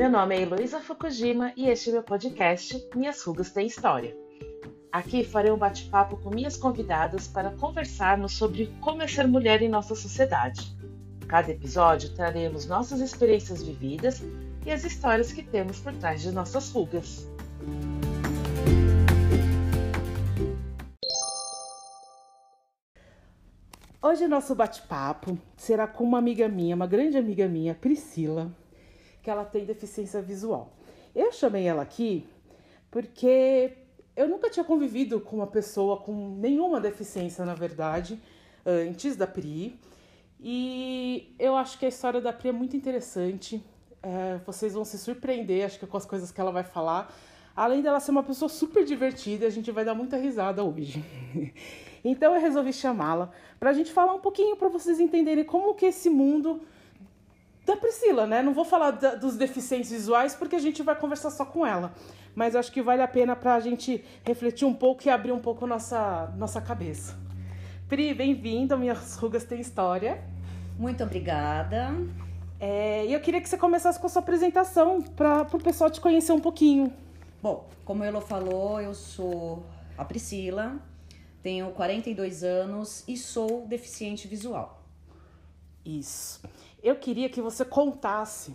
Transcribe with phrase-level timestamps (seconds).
[0.00, 4.16] Meu nome é Heloísa Fukujima e este é meu podcast Minhas Rugas Têm História.
[4.90, 9.68] Aqui farei um bate-papo com minhas convidadas para conversarmos sobre como é ser mulher em
[9.68, 10.74] nossa sociedade.
[11.28, 14.22] Cada episódio traremos nossas experiências vividas
[14.64, 17.28] e as histórias que temos por trás de nossas rugas.
[24.00, 28.50] Hoje nosso bate-papo será com uma amiga minha, uma grande amiga minha, Priscila,
[29.22, 30.72] que ela tem deficiência visual.
[31.14, 32.26] Eu chamei ela aqui
[32.90, 33.72] porque
[34.16, 38.20] eu nunca tinha convivido com uma pessoa com nenhuma deficiência, na verdade,
[38.66, 39.78] antes da Pri.
[40.40, 43.62] E eu acho que a história da Pri é muito interessante.
[44.02, 47.14] É, vocês vão se surpreender, acho que com as coisas que ela vai falar.
[47.54, 51.04] Além dela ser uma pessoa super divertida, a gente vai dar muita risada hoje.
[52.04, 55.86] então eu resolvi chamá-la para a gente falar um pouquinho para vocês entenderem como que
[55.86, 56.62] esse mundo
[57.70, 58.42] da Priscila, né?
[58.42, 61.92] Não vou falar da, dos deficientes visuais porque a gente vai conversar só com ela.
[62.34, 65.38] Mas acho que vale a pena para a gente refletir um pouco e abrir um
[65.38, 67.18] pouco nossa, nossa cabeça.
[67.88, 68.76] Pri, bem-vinda.
[68.76, 70.22] Minhas rugas têm história.
[70.78, 71.94] Muito obrigada.
[72.58, 76.00] É, e eu queria que você começasse com a sua apresentação para o pessoal te
[76.00, 76.92] conhecer um pouquinho.
[77.42, 79.64] Bom, como ela falou, eu sou
[79.96, 80.76] a Priscila,
[81.42, 84.82] tenho 42 anos e sou deficiente visual.
[85.84, 86.42] Isso
[86.82, 88.54] eu queria que você contasse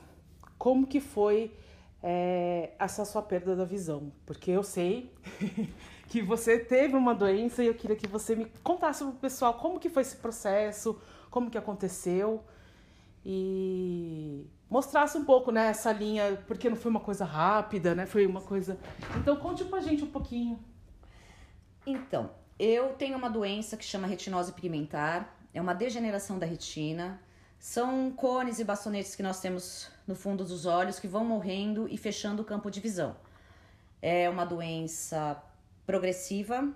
[0.57, 1.55] como que foi
[2.01, 5.13] é, essa sua perda da visão, porque eu sei
[6.07, 9.55] que você teve uma doença e eu queria que você me contasse para o pessoal
[9.55, 12.43] como que foi esse processo, como que aconteceu
[13.25, 18.05] e mostrasse um pouco né, essa linha, porque não foi uma coisa rápida, né?
[18.05, 18.77] Foi uma coisa.
[19.17, 20.59] Então conte pra gente um pouquinho.
[21.87, 27.19] Então, eu tenho uma doença que chama retinose pigmentar, é uma degeneração da retina
[27.59, 31.97] são cones e bastonetes que nós temos no fundo dos olhos que vão morrendo e
[31.97, 33.15] fechando o campo de visão.
[34.01, 35.41] É uma doença
[35.85, 36.71] progressiva,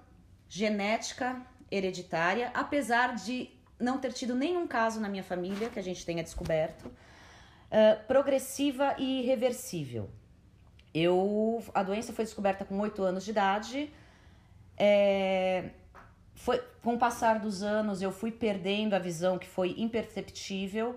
[0.48, 3.50] genética, hereditária, apesar de
[3.80, 8.96] não ter tido nenhum caso na minha família que a gente tenha descoberto, uh, progressiva
[8.98, 10.10] e irreversível.
[10.94, 13.94] Eu, a doença foi descoberta com 8 anos de idade.
[14.76, 15.70] É,
[16.40, 20.96] foi com o passar dos anos eu fui perdendo a visão que foi imperceptível,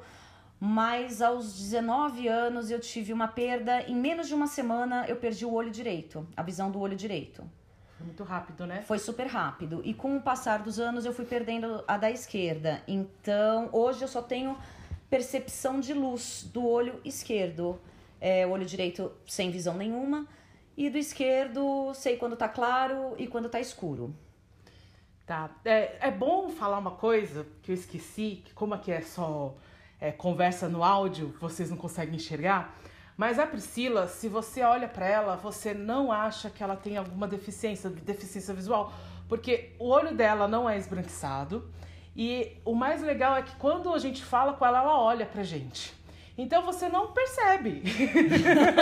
[0.58, 5.44] mas aos 19 anos eu tive uma perda, em menos de uma semana eu perdi
[5.44, 7.42] o olho direito, a visão do olho direito.
[7.96, 8.82] Foi muito rápido, né?
[8.82, 9.82] Foi super rápido.
[9.84, 12.80] E com o passar dos anos eu fui perdendo a da esquerda.
[12.86, 14.56] Então, hoje eu só tenho
[15.10, 17.80] percepção de luz do olho esquerdo.
[18.20, 20.24] É, o olho direito sem visão nenhuma.
[20.76, 24.14] E do esquerdo, sei quando tá claro e quando tá escuro.
[25.26, 25.50] Tá.
[25.64, 29.54] É, é bom falar uma coisa que eu esqueci, que como aqui é só
[30.00, 32.76] é, conversa no áudio, vocês não conseguem enxergar.
[33.16, 37.28] Mas a Priscila, se você olha para ela, você não acha que ela tem alguma
[37.28, 38.92] deficiência, deficiência visual,
[39.28, 41.70] porque o olho dela não é esbranquiçado.
[42.16, 45.42] E o mais legal é que quando a gente fala com ela, ela olha pra
[45.42, 45.94] gente.
[46.36, 47.82] Então você não percebe.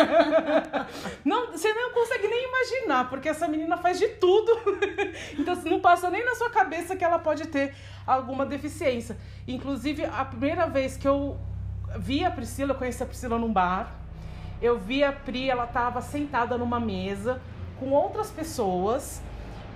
[1.25, 4.53] não, você não consegue nem imaginar, porque essa menina faz de tudo.
[5.37, 7.75] então não passa nem na sua cabeça que ela pode ter
[8.07, 9.17] alguma deficiência.
[9.49, 11.37] Inclusive, a primeira vez que eu
[11.99, 13.95] vi a Priscila, eu conheci a Priscila num bar.
[14.63, 17.41] Eu vi a Pri, ela estava sentada numa mesa
[17.81, 19.21] com outras pessoas.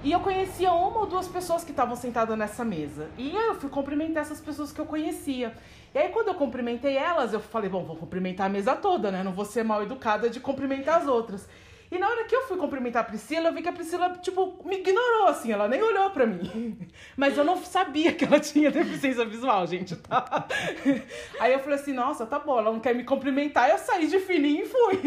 [0.05, 3.09] E eu conhecia uma ou duas pessoas que estavam sentadas nessa mesa.
[3.17, 5.55] E eu fui cumprimentar essas pessoas que eu conhecia.
[5.95, 9.23] E aí, quando eu cumprimentei elas, eu falei, bom, vou cumprimentar a mesa toda, né?
[9.23, 11.49] Não vou ser mal educada de cumprimentar as outras.
[11.95, 14.59] E na hora que eu fui cumprimentar a Priscila, eu vi que a Priscila, tipo,
[14.65, 16.77] me ignorou, assim, ela nem olhou pra mim.
[17.17, 20.49] Mas eu não sabia que ela tinha deficiência visual, gente, tá?
[21.39, 24.19] Aí eu falei assim, nossa, tá bom, ela não quer me cumprimentar, eu saí de
[24.19, 25.01] fininho e fui.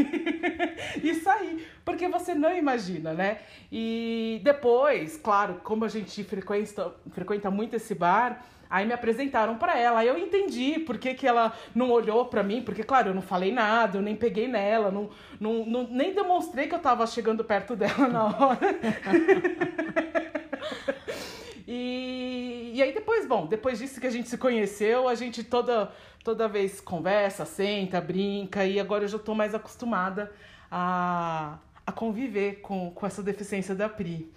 [1.04, 3.40] e saí, porque você não imagina, né?
[3.70, 9.78] E depois, claro, como a gente frequenta, frequenta muito esse bar, Aí me apresentaram para
[9.78, 13.14] ela, aí eu entendi por que, que ela não olhou para mim, porque, claro, eu
[13.14, 15.10] não falei nada, eu nem peguei nela, não,
[15.40, 18.60] não, não, nem demonstrei que eu tava chegando perto dela na hora.
[21.68, 25.92] e, e aí depois, bom, depois disso que a gente se conheceu, a gente toda,
[26.24, 30.32] toda vez conversa, senta, brinca, e agora eu já tô mais acostumada
[30.70, 34.30] a, a conviver com, com essa deficiência da Pri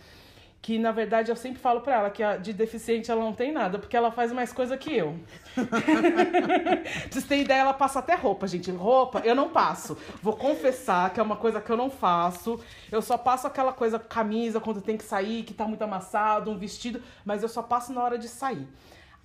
[0.63, 3.51] que na verdade eu sempre falo para ela que a, de deficiente ela não tem
[3.51, 5.19] nada, porque ela faz mais coisa que eu.
[7.11, 8.71] vocês terem ideia, ela passa até roupa, gente.
[8.71, 9.97] Roupa eu não passo.
[10.23, 12.61] Vou confessar que é uma coisa que eu não faço.
[12.93, 16.59] Eu só passo aquela coisa, camisa, quando tem que sair, que tá muito amassado, um
[16.59, 18.69] vestido, mas eu só passo na hora de sair.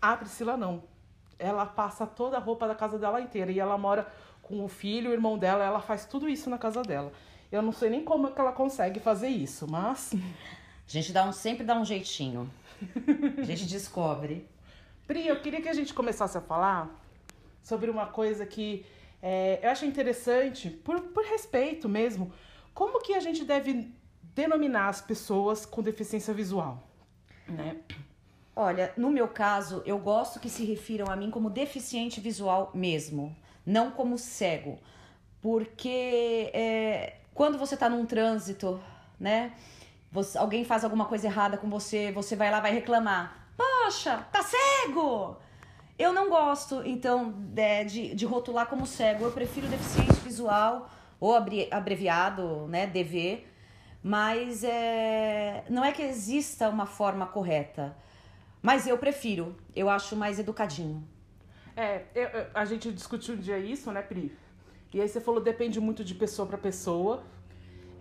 [0.02, 0.84] A Priscila não.
[1.38, 4.08] Ela passa toda a roupa da casa dela inteira e ela mora
[4.42, 7.12] com o filho, o irmão dela, ela faz tudo isso na casa dela.
[7.52, 10.14] Eu não sei nem como é que ela consegue fazer isso, mas.
[10.88, 12.50] A gente dá um, sempre dá um jeitinho.
[13.38, 14.48] A gente descobre.
[15.08, 16.90] Pri, eu queria que a gente começasse a falar
[17.64, 18.86] sobre uma coisa que
[19.22, 22.32] é, eu acho interessante, por, por respeito mesmo,
[22.74, 23.92] como que a gente deve
[24.36, 26.88] denominar as pessoas com deficiência visual,
[27.48, 27.78] né?
[28.56, 33.36] Olha, no meu caso, eu gosto que se refiram a mim como deficiente visual mesmo,
[33.66, 34.80] não como cego.
[35.42, 38.80] Porque é, quando você está num trânsito,
[39.20, 39.54] né?
[40.15, 43.50] Você, alguém faz alguma coisa errada com você, você vai lá vai reclamar.
[43.57, 45.35] Poxa, tá cego!
[46.00, 49.25] Eu não gosto, então, de, de, de rotular como cego.
[49.25, 50.89] Eu prefiro deficiente visual,
[51.19, 51.35] ou
[51.69, 53.44] abreviado, né, DV.
[54.01, 57.94] Mas é, não é que exista uma forma correta.
[58.62, 61.06] Mas eu prefiro, eu acho mais educadinho.
[61.75, 64.33] É, eu, a gente discutiu um dia isso, né, Pri?
[64.94, 67.25] E aí você falou depende muito de pessoa para pessoa.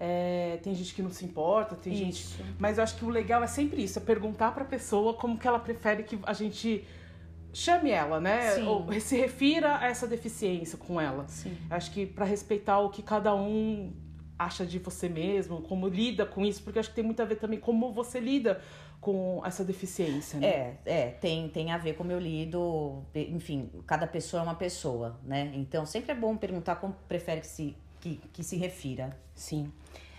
[0.07, 2.37] É, tem gente que não se importa, tem isso.
[2.37, 2.55] gente.
[2.59, 5.49] Mas eu acho que o legal é sempre isso, é perguntar pra pessoa como que
[5.49, 6.85] ela prefere que a gente
[7.55, 8.51] chame ela, né?
[8.51, 8.67] Sim.
[8.67, 11.27] Ou se refira a essa deficiência com ela.
[11.27, 11.57] Sim.
[11.71, 13.95] Acho que para respeitar o que cada um
[14.39, 17.37] acha de você mesmo, como lida com isso, porque acho que tem muito a ver
[17.37, 18.61] também como você lida
[19.01, 20.47] com essa deficiência, né?
[20.47, 25.19] É, é, tem, tem a ver como eu lido, enfim, cada pessoa é uma pessoa,
[25.23, 25.51] né?
[25.55, 29.17] Então sempre é bom perguntar como prefere que se, que, que se refira.
[29.35, 29.73] Sim.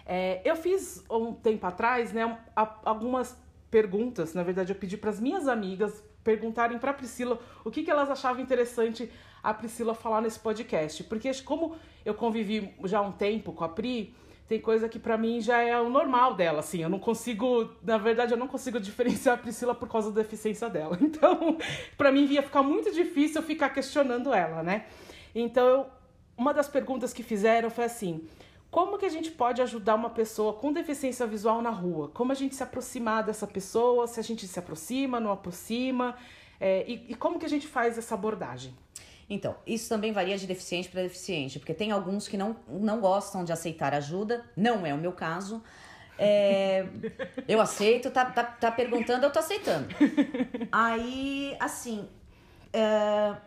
[0.05, 3.35] É, eu fiz um tempo atrás, né, algumas
[3.71, 7.91] perguntas, na verdade eu pedi para as minhas amigas perguntarem para Priscila o que, que
[7.91, 9.11] elas achavam interessante
[9.41, 13.69] a Priscila falar nesse podcast, porque como eu convivi já há um tempo com a
[13.69, 14.15] Pri,
[14.47, 16.81] tem coisa que para mim já é o normal dela, assim.
[16.81, 20.69] Eu não consigo, na verdade, eu não consigo diferenciar a Priscila por causa da deficiência
[20.69, 20.97] dela.
[21.01, 21.57] Então,
[21.97, 24.85] para mim ia ficar muito difícil ficar questionando ela, né?
[25.33, 25.85] Então, eu,
[26.37, 28.27] uma das perguntas que fizeram foi assim:
[28.75, 32.11] como que a gente pode ajudar uma pessoa com deficiência visual na rua?
[32.13, 34.05] Como a gente se aproximar dessa pessoa?
[34.05, 36.17] Se a gente se aproxima, não aproxima?
[36.59, 38.75] É, e, e como que a gente faz essa abordagem?
[39.29, 43.45] Então, isso também varia de deficiente para deficiente, porque tem alguns que não, não gostam
[43.45, 45.63] de aceitar ajuda, não é o meu caso.
[46.19, 46.85] É,
[47.47, 49.87] eu aceito, tá, tá, tá perguntando, eu tô aceitando.
[50.69, 52.09] Aí, assim,
[52.73, 53.37] é,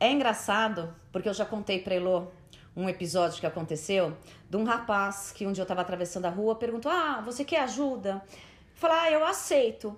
[0.00, 2.26] é engraçado, porque eu já contei pra Elô
[2.76, 4.16] um episódio que aconteceu
[4.48, 7.60] de um rapaz que um dia eu tava atravessando a rua, perguntou: Ah, você quer
[7.60, 8.22] ajuda?
[8.74, 9.96] Falar, ah, eu aceito.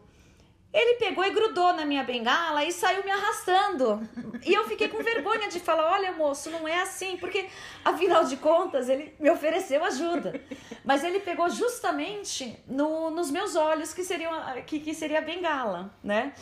[0.74, 4.06] Ele pegou e grudou na minha bengala e saiu me arrastando.
[4.44, 7.48] E eu fiquei com vergonha de falar: olha, moço, não é assim, porque
[7.84, 10.40] afinal de contas ele me ofereceu ajuda.
[10.84, 14.32] Mas ele pegou justamente no, nos meus olhos, que, seriam,
[14.66, 16.34] que, que seria a bengala, né?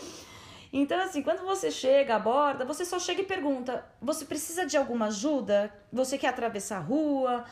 [0.73, 5.07] Então, assim, quando você chega, aborda, você só chega e pergunta: você precisa de alguma
[5.07, 5.73] ajuda?
[5.93, 7.45] Você quer atravessar a rua?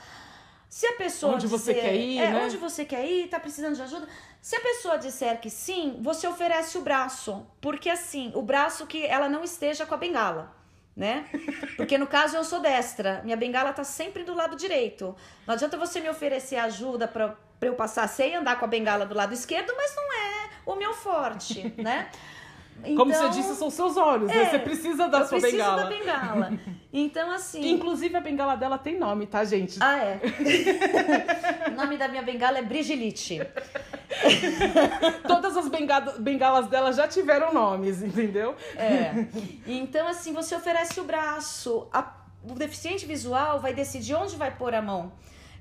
[0.71, 1.35] Se a pessoa.
[1.35, 2.19] Onde você quer ir?
[2.19, 2.45] É, né?
[2.45, 4.09] onde você quer ir, tá precisando de ajuda.
[4.41, 7.47] Se a pessoa disser que sim, você oferece o braço.
[7.61, 10.57] Porque assim, o braço que ela não esteja com a bengala.
[10.97, 11.27] Né?
[11.77, 15.15] Porque no caso eu sou destra, minha bengala tá sempre do lado direito.
[15.47, 19.15] Não adianta você me oferecer ajuda para eu passar sem andar com a bengala do
[19.15, 22.11] lado esquerdo, mas não é o meu forte, né?
[22.85, 24.51] Então, Como você disse, são seus olhos, é, né?
[24.51, 25.83] Você precisa da sua bengala.
[25.83, 26.53] da bengala.
[26.93, 27.61] Então, assim.
[27.61, 29.79] Que, inclusive, a bengala dela tem nome, tá, gente?
[29.81, 30.21] Ah, é.
[31.71, 33.41] o nome da minha bengala é Brigilite.
[35.27, 35.69] Todas as
[36.19, 38.57] bengalas dela já tiveram nomes, entendeu?
[38.77, 39.27] É.
[39.67, 41.87] Então, assim, você oferece o braço.
[41.93, 42.13] A,
[42.49, 45.13] o deficiente visual vai decidir onde vai pôr a mão.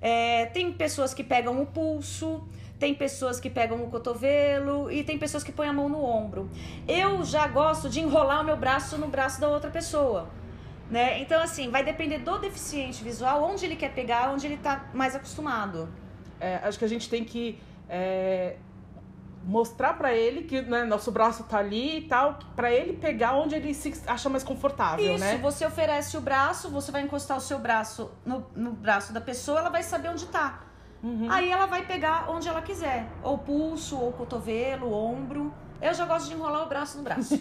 [0.02, 2.48] É, tem pessoas que pegam o pulso
[2.80, 6.50] tem pessoas que pegam o cotovelo e tem pessoas que põem a mão no ombro.
[6.88, 10.30] Eu já gosto de enrolar o meu braço no braço da outra pessoa.
[10.90, 11.20] Né?
[11.20, 15.16] Então, assim, vai depender do deficiente visual, onde ele quer pegar, onde ele está mais
[15.16, 15.90] acostumado.
[16.40, 18.56] É, acho que a gente tem que é,
[19.44, 23.56] mostrar para ele que né, nosso braço tá ali e tal, para ele pegar onde
[23.56, 25.38] ele se acha mais confortável, Isso, né?
[25.38, 29.60] você oferece o braço, você vai encostar o seu braço no, no braço da pessoa,
[29.60, 30.69] ela vai saber onde tá.
[31.02, 31.28] Uhum.
[31.30, 35.54] Aí ela vai pegar onde ela quiser, ou pulso, ou cotovelo, ombro.
[35.82, 37.36] Eu já gosto de enrolar o braço no braço.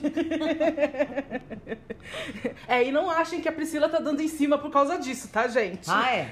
[2.68, 5.48] é, e não achem que a Priscila tá dando em cima por causa disso, tá,
[5.48, 5.90] gente?
[5.90, 6.28] Ah, é?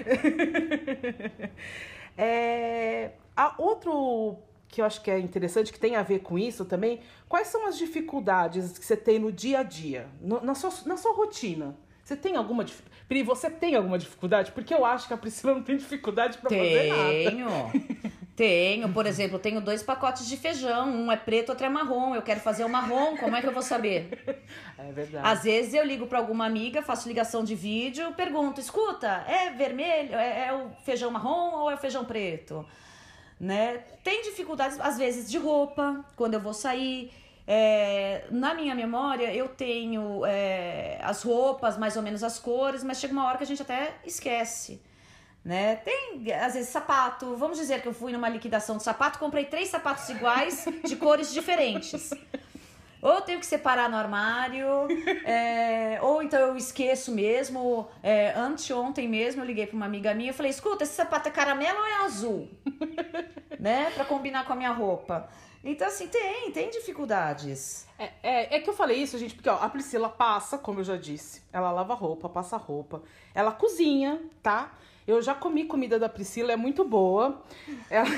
[2.16, 6.64] é a outro que eu acho que é interessante, que tem a ver com isso
[6.64, 10.70] também, quais são as dificuldades que você tem no dia a dia, no, na, sua,
[10.84, 11.76] na sua rotina?
[12.06, 13.04] Você tem alguma dificuldade?
[13.08, 14.52] Pri, você tem alguma dificuldade?
[14.52, 17.10] Porque eu acho que a Priscila não tem dificuldade para fazer nada.
[17.10, 18.12] Tenho.
[18.36, 22.14] Tenho, por exemplo, tenho dois pacotes de feijão, um é preto, outro é marrom.
[22.14, 24.10] Eu quero fazer o marrom, como é que eu vou saber?
[24.78, 25.26] É verdade.
[25.26, 30.14] Às vezes eu ligo para alguma amiga, faço ligação de vídeo, pergunto: escuta, é vermelho,
[30.14, 32.64] é, é o feijão marrom ou é o feijão preto?
[33.40, 33.78] Né?
[34.04, 37.10] Tem dificuldades, às vezes, de roupa, quando eu vou sair.
[37.46, 42.98] É, na minha memória, eu tenho é, as roupas, mais ou menos as cores, mas
[42.98, 44.82] chega uma hora que a gente até esquece.
[45.44, 45.76] Né?
[45.76, 47.36] Tem, às vezes, sapato.
[47.36, 51.32] Vamos dizer que eu fui numa liquidação de sapato, comprei três sapatos iguais, de cores
[51.32, 52.10] diferentes.
[53.00, 54.66] Ou eu tenho que separar no armário,
[55.24, 57.86] é, ou então eu esqueço mesmo.
[58.02, 61.30] É, anteontem mesmo eu liguei para uma amiga minha e falei: escuta, esse sapato é
[61.30, 62.50] caramelo ou é azul?
[63.60, 63.92] né?
[63.94, 65.28] Para combinar com a minha roupa.
[65.64, 67.86] Então, assim, tem, tem dificuldades.
[67.98, 70.84] É, é, é, que eu falei isso, gente, porque ó, a Priscila passa, como eu
[70.84, 73.02] já disse, ela lava roupa, passa roupa,
[73.34, 74.72] ela cozinha, tá?
[75.06, 77.42] Eu já comi comida da Priscila, é muito boa.
[77.88, 78.08] Ela,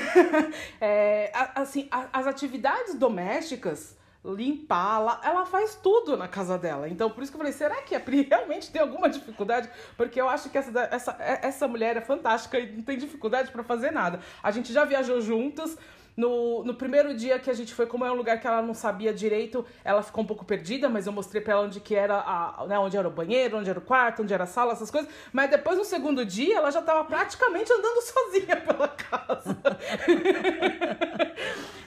[0.81, 6.89] é, assim, as atividades domésticas, limpar, ela, ela faz tudo na casa dela.
[6.89, 9.69] Então, por isso que eu falei, será que a Pri realmente tem alguma dificuldade?
[9.95, 13.63] Porque eu acho que essa, essa, essa mulher é fantástica e não tem dificuldade para
[13.63, 14.19] fazer nada.
[14.41, 15.77] A gente já viajou juntas,
[16.19, 18.73] no, no primeiro dia que a gente foi, como é um lugar que ela não
[18.73, 22.15] sabia direito, ela ficou um pouco perdida, mas eu mostrei pra ela onde que era
[22.15, 24.91] a, né, onde era o banheiro, onde era o quarto, onde era a sala, essas
[24.91, 25.09] coisas.
[25.31, 29.57] Mas depois, no segundo dia, ela já tava praticamente andando sozinha pela casa.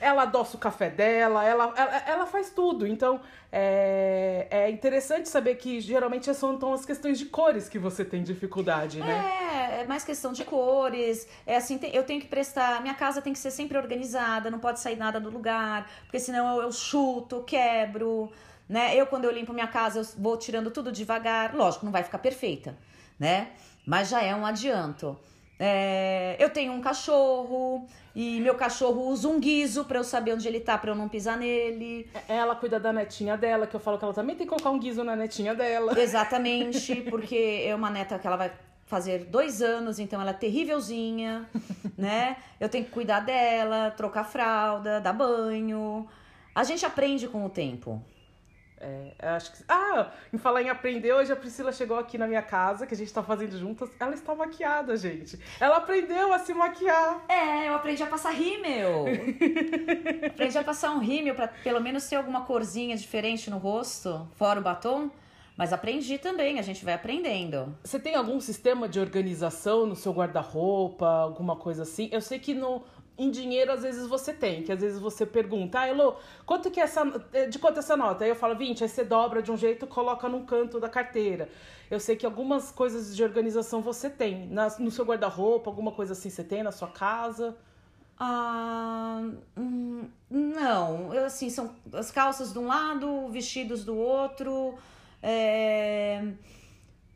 [0.01, 2.87] ela adoça o café dela, ela, ela, ela faz tudo.
[2.87, 3.21] Então,
[3.53, 8.23] é, é interessante saber que geralmente são então, as questões de cores que você tem
[8.23, 9.79] dificuldade, né?
[9.79, 11.29] É, é mais questão de cores.
[11.47, 12.81] É assim, eu tenho que prestar.
[12.81, 16.57] Minha casa tem que ser sempre organizada, não pode sair nada do lugar, porque senão
[16.57, 18.31] eu, eu chuto, quebro.
[18.69, 18.97] Né?
[18.97, 21.55] Eu, quando eu limpo minha casa, eu vou tirando tudo devagar.
[21.55, 22.77] Lógico, não vai ficar perfeita,
[23.19, 23.51] né?
[23.87, 25.19] Mas já é um adianto.
[25.65, 27.87] É, eu tenho um cachorro
[28.17, 31.09] e meu cachorro usa um guiso para eu saber onde ele tá, para eu não
[31.09, 32.11] pisar nele.
[32.29, 34.79] Ela cuida da netinha dela, que eu falo que ela também tem que colocar um
[34.79, 35.99] guiso na netinha dela.
[36.01, 38.53] Exatamente, porque é uma neta que ela vai
[38.93, 41.49] fazer dois anos, então ela é terrívelzinha,
[41.97, 42.37] né?
[42.61, 46.07] Eu tenho que cuidar dela, trocar fralda, dar banho.
[46.55, 48.05] A gente aprende com o tempo.
[48.79, 49.65] É, acho que.
[49.67, 52.97] Ah, em falar em aprender, hoje a Priscila chegou aqui na minha casa, que a
[52.97, 53.89] gente tá fazendo juntas.
[53.99, 55.41] Ela está maquiada, gente.
[55.59, 57.25] Ela aprendeu a se maquiar.
[57.31, 59.07] É, eu aprendi a passar rímel.
[60.29, 64.61] aprendi a passar um rímel pra pelo menos ter alguma corzinha diferente no rosto, fora
[64.61, 65.11] o batom.
[65.57, 67.77] Mas aprendi também, a gente vai aprendendo.
[67.85, 72.09] Você tem algum sistema de organização no seu guarda-roupa, alguma coisa assim?
[72.11, 72.83] Eu sei que no,
[73.19, 76.17] em dinheiro às vezes você tem, que às vezes você pergunta, ah, Elô,
[76.47, 78.25] quanto que é essa, eh, de quanto é essa nota?
[78.25, 81.49] Aí eu falo 20, aí você dobra de um jeito coloca num canto da carteira.
[81.91, 86.15] Eu sei que algumas coisas de organização você tem, na, no seu guarda-roupa, alguma coisa
[86.15, 87.55] assim você tem na sua casa?
[88.19, 89.21] Ah,
[89.57, 94.79] hum, não, eu, assim, são as calças de um lado, vestidos do outro,
[95.23, 96.33] é,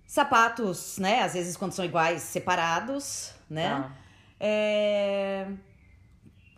[0.06, 3.90] sapatos, né, às vezes quando são iguais, separados, né, ah.
[4.38, 5.48] é,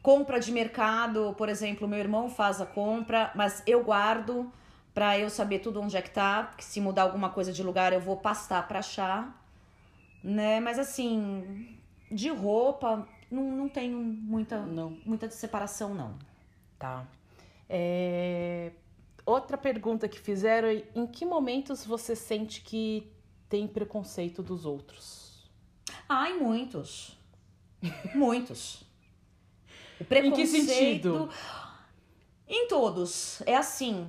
[0.02, 4.52] compra de mercado, por exemplo, meu irmão faz a compra, mas eu guardo
[4.95, 7.93] para eu saber tudo onde é que tá, que se mudar alguma coisa de lugar
[7.93, 9.40] eu vou pastar para achar,
[10.23, 10.59] né?
[10.59, 11.78] Mas assim,
[12.11, 14.99] de roupa não, não tenho muita não.
[15.05, 16.14] muita separação não.
[16.78, 17.05] Tá.
[17.69, 18.73] É...
[19.29, 23.13] Outra pergunta que fizeram é em que momentos você sente que
[23.47, 25.47] tem preconceito dos outros?
[26.09, 27.15] Ai, muitos.
[28.15, 28.85] muitos.
[30.01, 30.41] O preconceito.
[30.41, 31.29] Em que sentido?
[32.49, 33.43] Em todos.
[33.45, 34.09] É assim.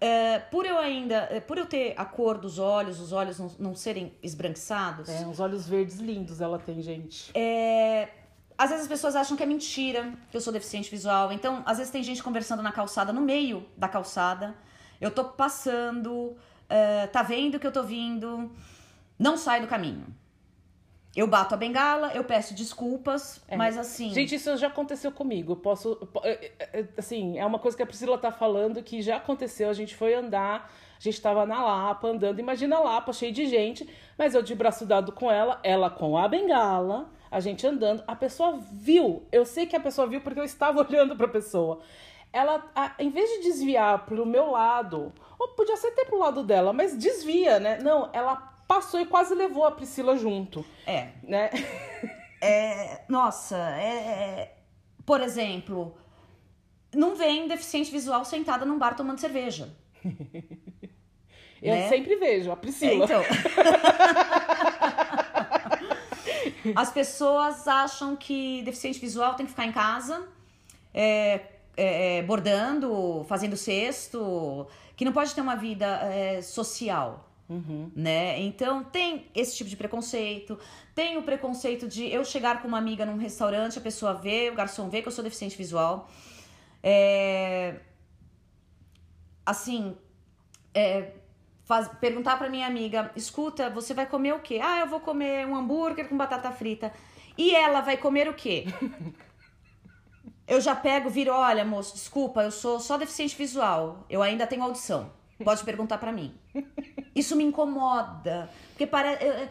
[0.00, 3.50] É, por eu ainda, é, por eu ter a cor dos olhos, os olhos não,
[3.58, 5.10] não serem esbranquiçados.
[5.10, 7.30] É, uns olhos verdes lindos ela tem, gente.
[7.34, 8.08] É,
[8.56, 11.32] às vezes as pessoas acham que é mentira que eu sou deficiente visual.
[11.32, 14.54] Então, às vezes tem gente conversando na calçada, no meio da calçada.
[15.00, 16.36] Eu tô passando,
[16.68, 18.50] é, tá vendo que eu tô vindo,
[19.18, 20.06] não sai do caminho.
[21.16, 23.56] Eu bato a bengala, eu peço desculpas, é.
[23.56, 24.12] mas assim.
[24.12, 25.52] Gente, isso já aconteceu comigo.
[25.52, 26.08] Eu posso.
[26.96, 29.70] Assim, é uma coisa que a Priscila tá falando que já aconteceu.
[29.70, 32.40] A gente foi andar, a gente tava na Lapa andando.
[32.40, 36.18] Imagina a Lapa, cheio de gente, mas eu de braço dado com ela, ela com
[36.18, 38.04] a bengala, a gente andando.
[38.06, 39.26] A pessoa viu.
[39.32, 41.80] Eu sei que a pessoa viu porque eu estava olhando pra pessoa.
[42.32, 46.44] Ela, a, em vez de desviar pro meu lado, ou podia ser até pro lado
[46.44, 47.78] dela, mas desvia, né?
[47.78, 48.36] Não, ela
[48.68, 50.64] passou e quase levou a Priscila junto.
[50.86, 51.08] É.
[51.24, 51.50] Né?
[52.40, 54.54] É, nossa, é, é,
[55.04, 55.96] por exemplo,
[56.94, 59.74] não vem deficiente visual sentada num bar tomando cerveja.
[61.62, 61.88] Eu né?
[61.88, 62.92] sempre vejo a Priscila.
[62.92, 63.22] É, então.
[66.74, 70.26] As pessoas acham que deficiente visual tem que ficar em casa,
[70.92, 71.40] é,
[71.76, 77.28] é, é, bordando, fazendo cesto, que não pode ter uma vida é, social.
[77.48, 77.90] Uhum.
[77.94, 78.40] Né?
[78.40, 80.58] Então tem esse tipo de preconceito.
[80.94, 84.54] Tem o preconceito de eu chegar com uma amiga num restaurante, a pessoa vê, o
[84.54, 86.08] garçom vê que eu sou deficiente visual.
[86.82, 87.76] É...
[89.44, 89.94] Assim,
[90.72, 91.12] é,
[91.64, 94.60] faz, perguntar para minha amiga: escuta, você vai comer o quê?
[94.62, 96.92] Ah, eu vou comer um hambúrguer com batata frita.
[97.36, 98.66] E ela vai comer o quê?
[100.46, 104.62] eu já pego, viro: olha, moço, desculpa, eu sou só deficiente visual, eu ainda tenho
[104.62, 105.10] audição.
[105.42, 106.32] Pode perguntar para mim.
[107.14, 109.48] Isso me incomoda, porque para eu,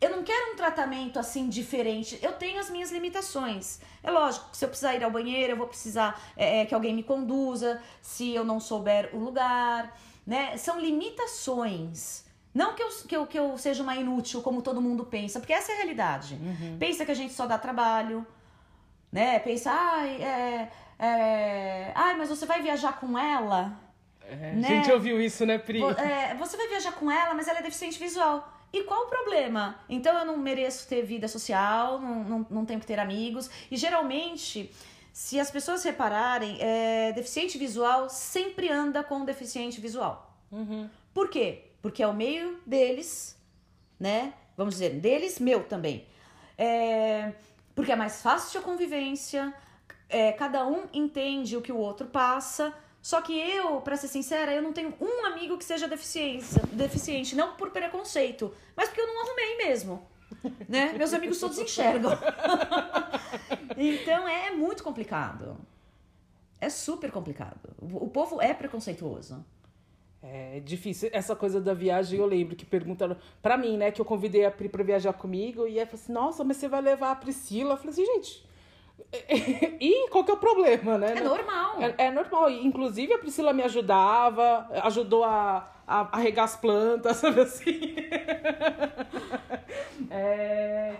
[0.00, 2.18] eu não quero um tratamento assim diferente.
[2.22, 3.80] Eu tenho as minhas limitações.
[4.02, 7.02] É lógico se eu precisar ir ao banheiro, eu vou precisar é, que alguém me
[7.02, 7.80] conduza.
[8.02, 9.94] Se eu não souber o lugar,
[10.26, 10.56] né?
[10.56, 12.24] São limitações.
[12.52, 15.52] Não que eu, que, eu, que eu seja uma inútil, como todo mundo pensa, porque
[15.52, 16.34] essa é a realidade.
[16.34, 16.76] Uhum.
[16.78, 18.26] Pensa que a gente só dá trabalho,
[19.12, 19.38] né?
[19.40, 23.78] Pensa, ai, é, é, ai, mas você vai viajar com ela?
[24.28, 24.68] É, Né?
[24.68, 25.82] A gente ouviu isso, né, Pri?
[25.82, 28.52] É, você vai viajar com ela, mas ela é deficiente visual.
[28.72, 29.78] E qual o problema?
[29.88, 33.48] Então eu não mereço ter vida social, não, não, não tenho que ter amigos.
[33.70, 34.70] E geralmente,
[35.16, 40.36] se as pessoas repararem, é, deficiente visual sempre anda com deficiente visual.
[40.52, 40.90] Uhum.
[41.14, 41.70] Por quê?
[41.80, 43.34] Porque é o meio deles,
[43.98, 44.34] né?
[44.58, 46.06] Vamos dizer, deles, meu também.
[46.58, 47.32] É,
[47.74, 49.54] porque é mais fácil a convivência,
[50.06, 52.74] é, cada um entende o que o outro passa.
[53.00, 57.34] Só que eu, pra ser sincera, eu não tenho um amigo que seja deficiência, deficiente,
[57.34, 60.06] não por preconceito, mas porque eu não arrumei mesmo.
[60.68, 60.92] Né?
[60.92, 62.10] Meus amigos todos enxergam.
[63.76, 65.56] então é muito complicado.
[66.60, 67.74] É super complicado.
[67.80, 69.44] O povo é preconceituoso.
[70.22, 71.10] É difícil.
[71.12, 73.90] Essa coisa da viagem, eu lembro que perguntaram pra mim, né?
[73.90, 75.66] Que eu convidei a Pri pra viajar comigo.
[75.66, 77.74] E ela falou assim: Nossa, mas você vai levar a Priscila?
[77.74, 78.46] Eu falei assim: Gente.
[79.80, 81.14] e qual que é o problema, né?
[81.16, 81.82] É normal.
[81.82, 82.50] É, é normal.
[82.50, 87.94] Inclusive, a Priscila me ajudava, ajudou a, a, a regar as plantas, sabe assim?
[90.10, 90.94] É,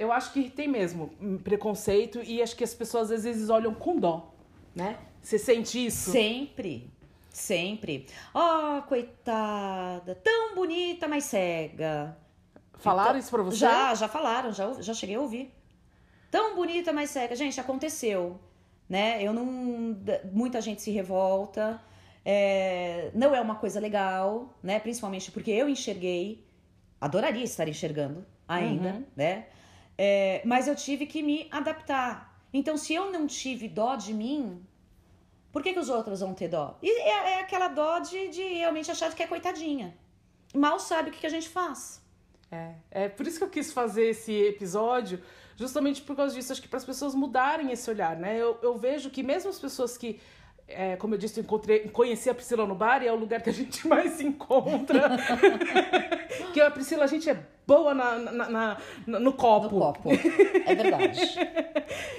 [0.00, 3.74] eu acho que tem mesmo um preconceito e acho que as pessoas às vezes olham
[3.74, 4.34] com dó,
[4.74, 4.96] né?
[5.22, 6.10] Você sente isso?
[6.10, 6.90] Sempre.
[7.30, 8.06] Sempre.
[8.34, 10.14] Oh, coitada.
[10.16, 12.16] Tão bonita, mas cega.
[12.78, 13.56] Falaram Então, isso pra você?
[13.58, 15.52] Já, já falaram, já, já cheguei a ouvir.
[16.30, 17.36] Tão bonita, mas cega.
[17.36, 18.40] Gente, aconteceu.
[18.88, 19.22] Né?
[19.22, 19.44] Eu não.
[20.32, 21.80] Muita gente se revolta.
[22.24, 24.78] É, não é uma coisa legal, né?
[24.80, 26.44] Principalmente porque eu enxerguei.
[27.00, 29.04] Adoraria estar enxergando ainda, Uhum.
[29.16, 29.46] né?
[30.02, 32.42] É, mas eu tive que me adaptar.
[32.54, 34.64] Então, se eu não tive dó de mim,
[35.52, 36.78] por que, que os outros vão ter dó?
[36.80, 39.94] E é, é aquela dó de, de realmente achar que é coitadinha.
[40.54, 42.02] Mal sabe o que, que a gente faz.
[42.50, 45.22] É, é por isso que eu quis fazer esse episódio,
[45.54, 46.50] justamente por causa disso.
[46.50, 48.38] Acho que para as pessoas mudarem esse olhar, né?
[48.38, 50.18] Eu, eu vejo que mesmo as pessoas que,
[50.70, 53.42] é, como eu disse, eu encontrei, conheci a Priscila no bar e é o lugar
[53.42, 55.10] que a gente mais se encontra.
[56.52, 58.76] que a Priscila, a gente é boa na, na- na-
[59.20, 59.74] no copo.
[59.74, 60.10] No copo.
[60.66, 61.20] É verdade.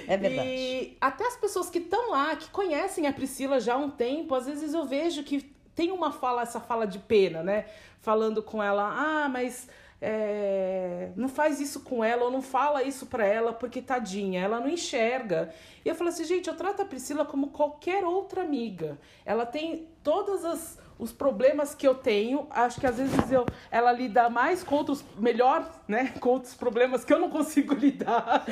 [0.08, 0.48] É verdade.
[0.48, 4.34] E até as pessoas que estão lá, que conhecem a Priscila já há um tempo,
[4.34, 5.42] às vezes eu vejo que
[5.74, 7.66] tem uma fala, essa fala de pena, né?
[8.00, 9.68] Falando com ela, ah, mas
[10.04, 14.58] é, não faz isso com ela, ou não fala isso pra ela, porque tadinha, ela
[14.58, 15.54] não enxerga.
[15.84, 18.98] E eu falo assim, gente, eu trato a Priscila como qualquer outra amiga.
[19.24, 23.90] Ela tem todas as os problemas que eu tenho, acho que às vezes eu, ela
[23.90, 28.44] lida mais com outros, melhor, né, com outros problemas que eu não consigo lidar.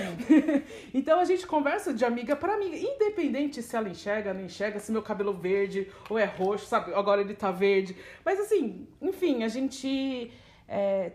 [0.92, 4.90] então a gente conversa de amiga para amiga, independente se ela enxerga, não enxerga, se
[4.90, 6.92] meu cabelo verde ou é roxo, sabe?
[6.92, 7.96] Agora ele tá verde.
[8.24, 10.32] Mas assim, enfim, a gente
[10.66, 11.12] é,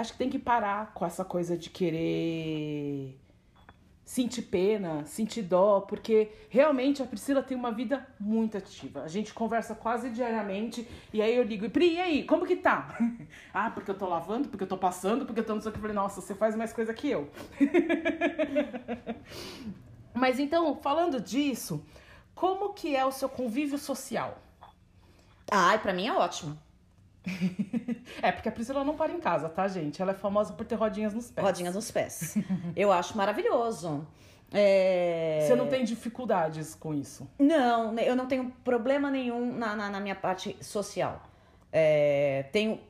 [0.00, 3.18] acho que tem que parar com essa coisa de querer
[4.08, 9.02] sentir pena, sentir dó, porque realmente a Priscila tem uma vida muito ativa.
[9.02, 12.56] A gente conversa quase diariamente e aí eu ligo, e Pri, e aí, como que
[12.56, 12.96] tá?
[13.52, 15.72] ah, porque eu tô lavando, porque eu tô passando, porque eu tô não sei o
[15.72, 15.78] que.
[15.78, 17.30] Eu falei, nossa, você faz mais coisa que eu.
[20.14, 21.84] Mas então, falando disso,
[22.34, 24.38] como que é o seu convívio social?
[25.50, 26.58] Ai, pra mim é ótimo.
[28.22, 30.00] É, porque a Priscila não para em casa, tá, gente?
[30.02, 31.46] Ela é famosa por ter rodinhas nos pés.
[31.46, 32.36] Rodinhas nos pés.
[32.74, 34.06] Eu acho maravilhoso.
[34.52, 35.44] É...
[35.46, 37.28] Você não tem dificuldades com isso?
[37.38, 41.22] Não, né, eu não tenho problema nenhum na, na, na minha parte social.
[41.70, 42.80] É, tenho,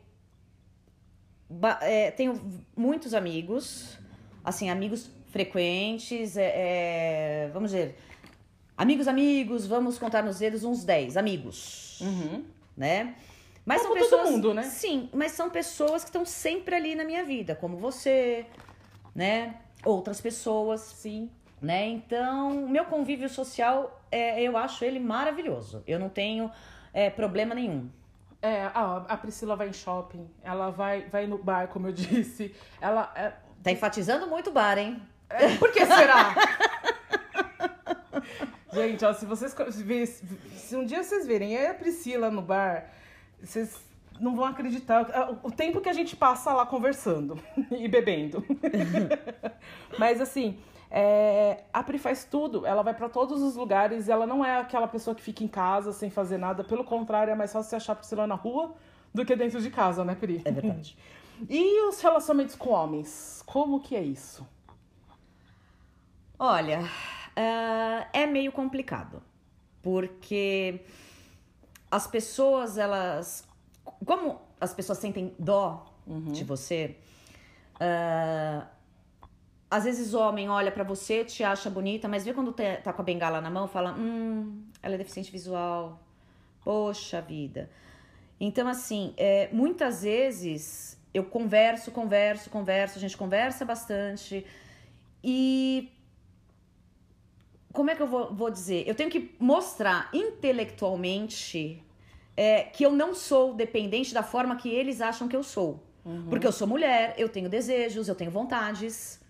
[1.81, 2.41] é, tenho
[2.77, 3.99] muitos amigos,
[4.45, 7.99] assim, amigos frequentes, é, é, vamos dizer,
[8.77, 12.45] amigos, amigos, vamos contar nos dedos uns 10 amigos, Uhum.
[12.77, 13.17] né?
[13.69, 14.63] Mas Como são todo pessoas, mundo, né?
[14.63, 18.47] Sim, mas são pessoas que estão sempre ali na minha vida, como você,
[19.15, 19.57] né?
[19.85, 20.81] Outras pessoas.
[20.81, 21.31] Sim.
[21.61, 21.87] Né?
[21.89, 25.83] Então, meu convívio social, é, eu acho ele maravilhoso.
[25.87, 26.51] Eu não tenho
[26.95, 27.91] é, problema nenhum.
[28.41, 32.55] É, a, a Priscila vai em shopping, ela vai, vai no bar, como eu disse.
[32.81, 33.13] Ela.
[33.15, 33.33] É...
[33.63, 35.03] Tá enfatizando muito o bar, hein?
[35.29, 36.35] É, por que será?
[38.73, 39.55] Gente, ó, se vocês.
[40.57, 42.89] Se um dia vocês verem a Priscila no bar,
[43.43, 43.89] vocês
[44.21, 47.39] não vão acreditar o tempo que a gente passa lá conversando
[47.71, 48.45] e bebendo.
[49.99, 50.59] Mas assim,
[50.91, 54.89] é, a Pri faz tudo, ela vai para todos os lugares, ela não é aquela
[54.89, 57.93] pessoa que fica em casa sem fazer nada, pelo contrário, é mais fácil você achar
[57.93, 58.75] a Priscila na rua
[59.13, 60.43] do que dentro de casa, né, Pri?
[60.45, 60.97] É verdade.
[61.49, 64.45] E os relacionamentos com homens, como que é isso?
[66.37, 69.23] Olha, uh, é meio complicado,
[69.81, 70.81] porque
[71.91, 73.47] as pessoas, elas.
[74.05, 76.33] Como as pessoas sentem dó uhum.
[76.33, 76.97] de você,
[77.75, 78.67] uh,
[79.71, 83.03] às vezes o homem olha para você, te acha bonita, mas vê quando tá com
[83.03, 86.01] a bengala na mão, fala: Hum, ela é deficiente visual.
[86.65, 87.71] Poxa vida.
[88.41, 94.47] Então, assim, é, muitas vezes eu converso, converso, converso, a gente conversa bastante.
[95.23, 95.93] E.
[97.73, 98.85] Como é que eu vou, vou dizer?
[98.87, 101.83] Eu tenho que mostrar intelectualmente
[102.37, 105.83] é, que eu não sou dependente da forma que eles acham que eu sou.
[106.05, 106.27] Uhum.
[106.31, 109.21] Porque eu sou mulher, eu tenho desejos, eu tenho vontades.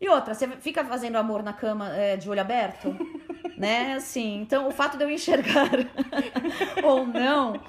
[0.00, 2.94] E outra, você fica fazendo amor na cama é, de olho aberto,
[3.56, 3.94] né?
[3.94, 5.70] Assim, então o fato de eu enxergar
[6.82, 7.60] ou não,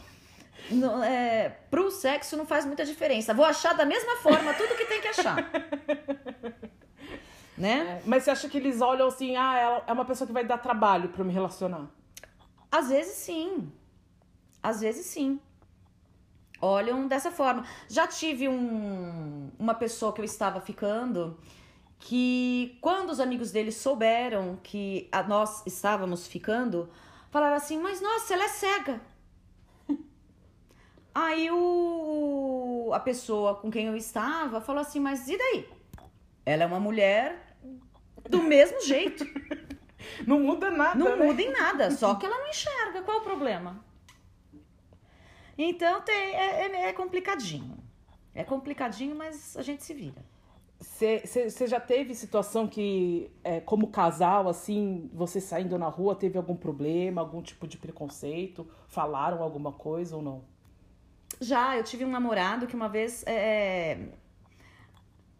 [0.72, 3.34] no, é, pro sexo não faz muita diferença.
[3.34, 5.38] Vou achar da mesma forma tudo que tem que achar.
[7.58, 8.02] né?
[8.02, 10.46] É, mas você acha que eles olham assim, ah, ela é uma pessoa que vai
[10.46, 11.88] dar trabalho para me relacionar?
[12.72, 13.72] Às vezes sim.
[14.62, 15.40] Às vezes sim.
[16.62, 17.66] Olham dessa forma.
[17.88, 21.38] Já tive um, uma pessoa que eu estava ficando
[22.00, 26.90] que quando os amigos dele souberam que a, nós estávamos ficando,
[27.30, 29.02] falaram assim: Mas nossa, ela é cega.
[31.14, 35.70] Aí o, a pessoa com quem eu estava falou assim: Mas e daí?
[36.46, 37.56] Ela é uma mulher
[38.30, 39.26] do mesmo jeito.
[40.28, 41.00] Não muda nada.
[41.00, 41.26] Não né?
[41.26, 43.02] muda em nada, só que ela não enxerga.
[43.04, 43.84] Qual o problema?
[45.58, 47.78] Então tem, é, é, é complicadinho.
[48.36, 50.24] É complicadinho, mas a gente se vira.
[50.80, 56.56] Você já teve situação que, é, como casal, assim, você saindo na rua, teve algum
[56.56, 58.68] problema, algum tipo de preconceito?
[58.88, 60.44] Falaram alguma coisa ou não?
[61.40, 64.10] Já, eu tive um namorado que uma vez é,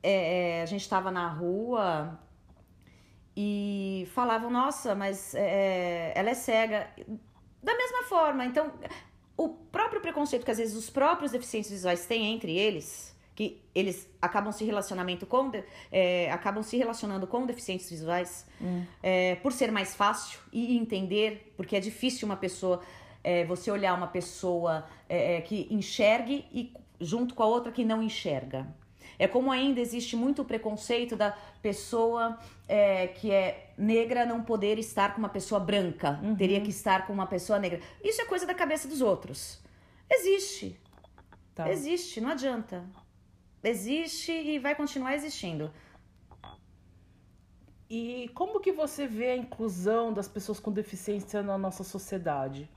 [0.04, 2.20] é, é a gente estava na rua
[3.36, 6.88] e falavam, nossa, mas é, ela é cega.
[7.64, 8.72] Da mesma forma, então,
[9.36, 14.08] o próprio preconceito que às vezes os próprios deficientes visuais têm entre eles que eles
[14.22, 15.52] acabam se relacionamento com
[15.92, 18.86] é, acabam se relacionando com deficientes visuais hum.
[19.02, 22.82] é, por ser mais fácil e entender porque é difícil uma pessoa
[23.24, 27.84] é, você olhar uma pessoa é, é, que enxergue e junto com a outra que
[27.84, 28.68] não enxerga
[29.18, 35.14] é como ainda existe muito preconceito da pessoa é, que é negra não poder estar
[35.14, 36.36] com uma pessoa branca uhum.
[36.36, 39.62] teria que estar com uma pessoa negra isso é coisa da cabeça dos outros
[40.10, 40.80] existe
[41.56, 41.70] tá.
[41.70, 42.84] existe não adianta
[43.64, 45.72] existe e vai continuar existindo.
[47.90, 52.70] E como que você vê a inclusão das pessoas com deficiência na nossa sociedade?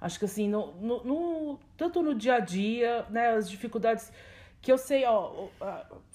[0.00, 4.10] Acho que assim, no, no, no, tanto no dia a dia, né, as dificuldades
[4.62, 5.48] que eu sei, ó,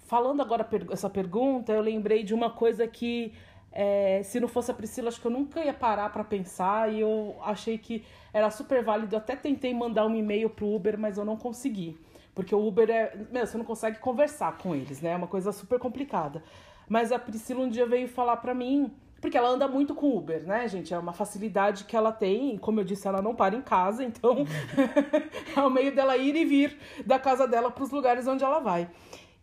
[0.08, 3.34] falando agora essa pergunta, eu lembrei de uma coisa que
[3.72, 7.02] é, se não fosse a Priscila, acho que eu nunca ia parar para pensar e
[7.02, 9.14] eu achei que era super válido.
[9.14, 12.00] Eu até tentei mandar um e-mail pro Uber, mas eu não consegui.
[12.34, 13.16] Porque o Uber é.
[13.32, 15.12] Meu, você não consegue conversar com eles, né?
[15.12, 16.44] É uma coisa super complicada.
[16.88, 18.92] Mas a Priscila um dia veio falar pra mim.
[19.19, 20.93] Porque ela anda muito com Uber, né, gente?
[20.93, 22.56] É uma facilidade que ela tem.
[22.56, 24.45] E como eu disse, ela não para em casa, então
[25.56, 28.60] é o meio dela ir e vir da casa dela para os lugares onde ela
[28.60, 28.89] vai.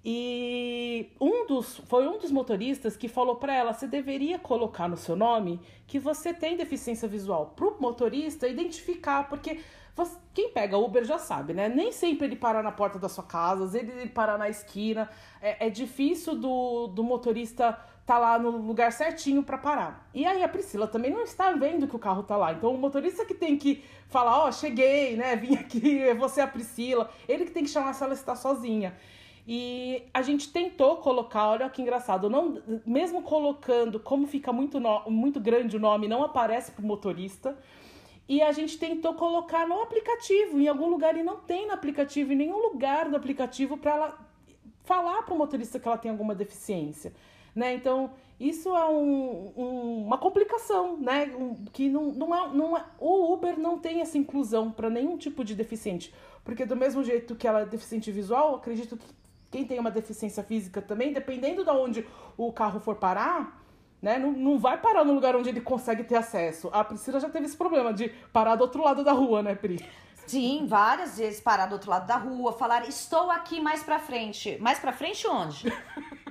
[0.04, 4.98] E um dos foi um dos motoristas que falou para ela: você deveria colocar no
[4.98, 9.60] seu nome que você tem deficiência visual, para o motorista identificar, porque
[9.96, 11.70] você, quem pega Uber já sabe, né?
[11.70, 15.08] Nem sempre ele para na porta da sua casa, às vezes ele para na esquina.
[15.40, 20.09] É, é difícil do, do motorista tá lá no lugar certinho para parar.
[20.12, 22.53] E aí a Priscila também não está vendo que o carro tá lá.
[22.53, 25.37] Então o motorista que tem que falar, ó, oh, cheguei, né?
[25.37, 27.11] Vim aqui, você é a Priscila.
[27.29, 28.95] Ele que tem que chamar se ela está sozinha.
[29.47, 35.11] E a gente tentou colocar, olha que engraçado, não, mesmo colocando, como fica muito, no,
[35.11, 37.57] muito grande o nome, não aparece pro motorista.
[38.27, 42.33] E a gente tentou colocar no aplicativo, em algum lugar, e não tem no aplicativo,
[42.33, 44.19] em nenhum lugar do aplicativo para ela
[44.83, 47.12] falar para o motorista que ela tem alguma deficiência,
[47.55, 47.75] né?
[47.75, 51.33] Então, isso é um, um, uma complicação, né?
[51.38, 52.85] Um, que não, não, é, não é.
[52.99, 56.12] O Uber não tem essa inclusão para nenhum tipo de deficiente.
[56.45, 59.07] Porque, do mesmo jeito que ela é deficiente visual, acredito que
[59.51, 63.62] quem tem uma deficiência física também, dependendo de onde o carro for parar,
[64.03, 66.69] né, não, não vai parar no lugar onde ele consegue ter acesso.
[66.73, 69.79] A Priscila já teve esse problema de parar do outro lado da rua, né, Pri?
[70.27, 74.59] Sim, várias vezes parar do outro lado da rua, falar estou aqui mais pra frente.
[74.61, 75.73] Mais pra frente onde?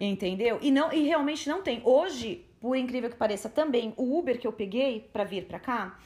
[0.00, 0.58] Entendeu?
[0.60, 1.80] E não e realmente não tem.
[1.84, 5.98] Hoje, por incrível que pareça, também o Uber que eu peguei para vir para cá,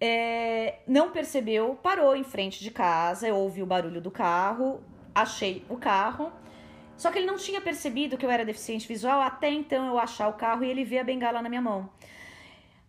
[0.00, 4.82] é, não percebeu, parou em frente de casa, eu ouvi o barulho do carro,
[5.14, 6.32] achei o carro.
[6.96, 10.28] Só que ele não tinha percebido que eu era deficiente visual até então eu achar
[10.28, 11.90] o carro e ele ver a bengala na minha mão.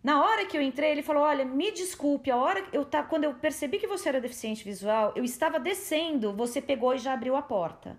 [0.02, 3.24] Na hora que eu entrei, ele falou: Olha, me desculpe, a hora eu tá, quando
[3.24, 7.36] eu percebi que você era deficiente visual, eu estava descendo, você pegou e já abriu
[7.36, 7.96] a porta.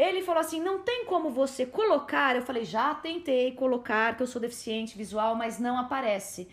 [0.00, 2.34] Ele falou assim: não tem como você colocar.
[2.34, 6.48] Eu falei: já tentei colocar que eu sou deficiente visual, mas não aparece.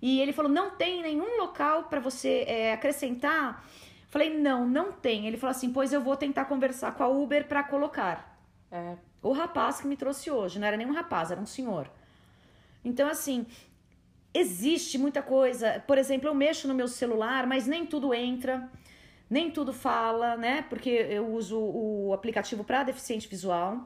[0.00, 3.66] E ele falou: não tem nenhum local para você é, acrescentar.
[4.08, 5.26] Falei: não, não tem.
[5.26, 8.38] Ele falou assim: pois eu vou tentar conversar com a Uber para colocar.
[8.70, 8.94] É.
[9.20, 11.90] O rapaz que me trouxe hoje, não era nem um rapaz, era um senhor.
[12.84, 13.46] Então, assim,
[14.32, 15.82] existe muita coisa.
[15.88, 18.70] Por exemplo, eu mexo no meu celular, mas nem tudo entra
[19.32, 20.66] nem tudo fala, né?
[20.68, 23.80] Porque eu uso o aplicativo para deficiente visual,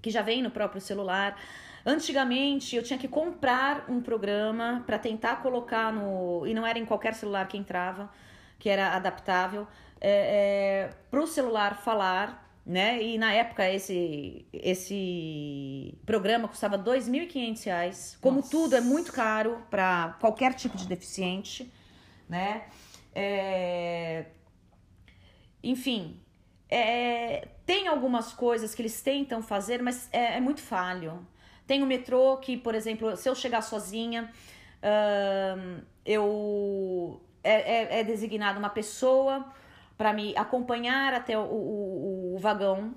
[0.00, 1.36] que já vem no próprio celular.
[1.84, 6.46] Antigamente eu tinha que comprar um programa para tentar colocar no.
[6.46, 8.08] E não era em qualquer celular que entrava,
[8.56, 9.66] que era adaptável,
[10.00, 13.02] é, é, para o celular falar, né?
[13.02, 18.18] E na época esse, esse programa custava R$ 2.500.
[18.20, 18.50] Como Nossa.
[18.50, 21.68] tudo é muito caro para qualquer tipo de deficiente,
[22.28, 22.62] né?
[23.12, 24.26] É,
[25.70, 26.20] enfim,
[26.68, 31.26] é, tem algumas coisas que eles tentam fazer, mas é, é, muito falho.
[31.66, 34.30] Tem o metrô que, por exemplo, se eu chegar sozinha,
[36.04, 39.46] eu é, é, é designada uma pessoa
[39.96, 42.94] para me acompanhar até o, o, o, vagão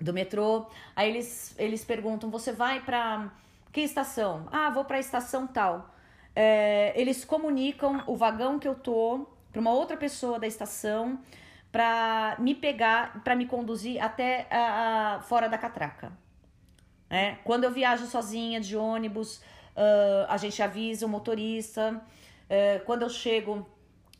[0.00, 0.66] do metrô.
[0.94, 3.30] Aí eles, eles perguntam: você vai para
[3.72, 4.46] que estação?
[4.52, 5.94] Ah, vou para a estação tal.
[6.36, 11.18] É, eles comunicam o vagão que eu tô para uma outra pessoa da estação
[11.78, 16.10] para me pegar, para me conduzir até a, a, fora da catraca.
[17.08, 22.02] É, quando eu viajo sozinha de ônibus, uh, a gente avisa o motorista.
[22.50, 23.64] Uh, quando eu chego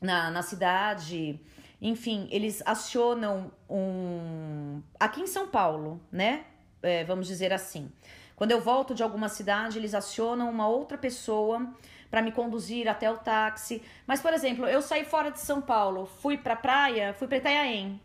[0.01, 1.41] na, na cidade,
[1.83, 4.81] enfim, eles acionam um.
[5.01, 6.45] Aqui em São Paulo, né?
[6.81, 7.91] É, vamos dizer assim.
[8.37, 11.75] Quando eu volto de alguma cidade, eles acionam uma outra pessoa
[12.11, 13.83] para me conduzir até o táxi.
[14.07, 18.01] Mas, por exemplo, eu saí fora de São Paulo, fui pra praia, fui pra Itanhaém.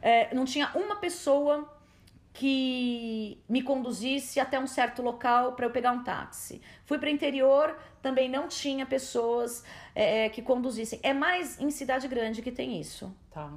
[0.00, 1.70] É, não tinha uma pessoa
[2.32, 6.62] que me conduzisse até um certo local para eu pegar um táxi.
[6.84, 9.62] Fui para o interior, também não tinha pessoas
[9.94, 10.98] é, é, que conduzissem.
[11.02, 13.14] É mais em cidade grande que tem isso.
[13.30, 13.52] Tá.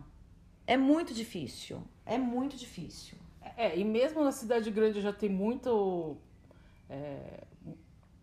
[0.67, 1.81] É muito difícil.
[2.05, 3.17] É muito difícil.
[3.55, 6.17] É, e mesmo na cidade grande já tem muito.
[6.89, 7.43] É,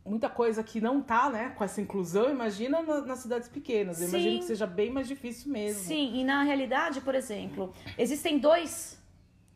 [0.04, 4.00] muita coisa que não tá, né, com essa inclusão, imagina na, nas cidades pequenas.
[4.00, 4.16] Eu Sim.
[4.16, 5.82] imagino que seja bem mais difícil mesmo.
[5.82, 9.00] Sim, e na realidade, por exemplo, existem dois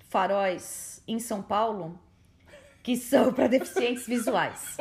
[0.08, 1.98] faróis em São Paulo
[2.82, 4.76] que são para deficientes visuais.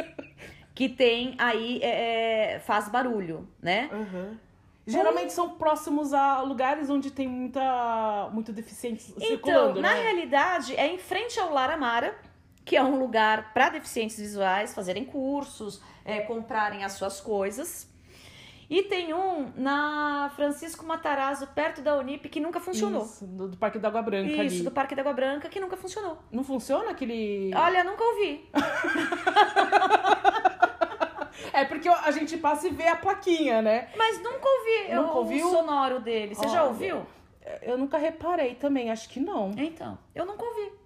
[0.75, 3.89] Que tem aí, é, é, faz barulho, né?
[3.91, 4.38] Uhum.
[4.86, 10.01] Geralmente são próximos a lugares onde tem muita, muito deficientes então, circulando, na né?
[10.04, 12.15] realidade, é em frente ao Lar Amara,
[12.65, 17.88] que é um lugar para deficientes visuais fazerem cursos, é, comprarem as suas coisas.
[18.67, 23.06] E tem um na Francisco Matarazzo, perto da Unip, que nunca funcionou.
[23.06, 24.63] Isso, do, do Parque da Água Branca Isso, ali.
[24.63, 26.17] do Parque da Água Branca, que nunca funcionou.
[26.32, 27.51] Não funciona aquele...
[27.56, 28.49] Olha, nunca ouvi.
[31.54, 33.89] é porque a gente passa e vê a plaquinha, né?
[33.95, 35.47] Mas nunca ouvi nunca o, ouviu?
[35.47, 36.34] o sonoro dele.
[36.34, 37.06] Você já ouviu?
[37.62, 39.51] Eu nunca reparei também, acho que não.
[39.56, 40.85] Então, eu nunca ouvi.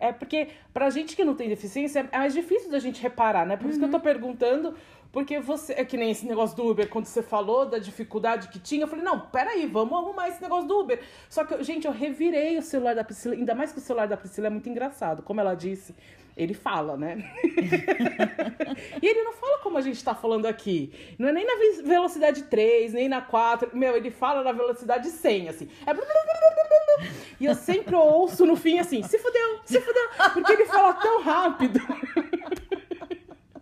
[0.00, 3.56] É porque pra gente que não tem deficiência é mais difícil da gente reparar, né?
[3.56, 3.70] Por uhum.
[3.70, 4.02] isso que eu tô uhum.
[4.02, 4.74] perguntando,
[5.12, 5.72] porque você.
[5.72, 8.88] É que nem esse negócio do Uber, quando você falou da dificuldade que tinha, eu
[8.88, 11.00] falei, não, peraí, vamos arrumar esse negócio do Uber.
[11.28, 14.16] Só que, gente, eu revirei o celular da Priscila, ainda mais que o celular da
[14.16, 15.22] Priscila é muito engraçado.
[15.22, 15.94] Como ela disse,
[16.36, 17.32] ele fala, né?
[19.02, 20.92] e ele não fala como a gente tá falando aqui.
[21.18, 23.76] Não é nem na velocidade 3, nem na 4.
[23.76, 25.68] Meu, ele fala na velocidade 100, assim.
[25.86, 27.08] É...
[27.40, 30.08] E eu sempre ouço no fim assim, se fudeu, se fudeu.
[30.32, 31.80] Porque ele fala tão rápido.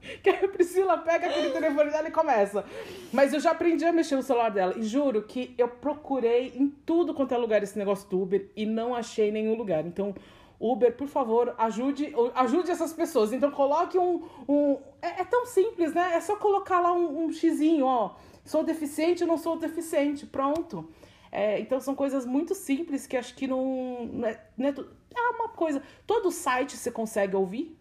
[0.23, 2.65] que a Priscila pega aquele telefone dela e começa.
[3.13, 4.75] Mas eu já aprendi a mexer no celular dela.
[4.77, 8.67] E juro que eu procurei em tudo quanto é lugar esse negócio do Uber e
[8.67, 9.87] não achei nenhum lugar.
[9.87, 10.15] Então,
[10.59, 13.33] Uber, por favor, ajude, ajude essas pessoas.
[13.33, 14.23] Então, coloque um.
[14.49, 16.13] um é, é tão simples, né?
[16.15, 18.15] É só colocar lá um, um xizinho, ó.
[18.45, 20.25] Sou deficiente, não sou deficiente.
[20.25, 20.89] Pronto.
[21.31, 24.75] É, então são coisas muito simples que acho que não, não, é, não é,
[25.15, 25.83] é, uma coisa.
[26.07, 27.77] Todo site você consegue ouvir?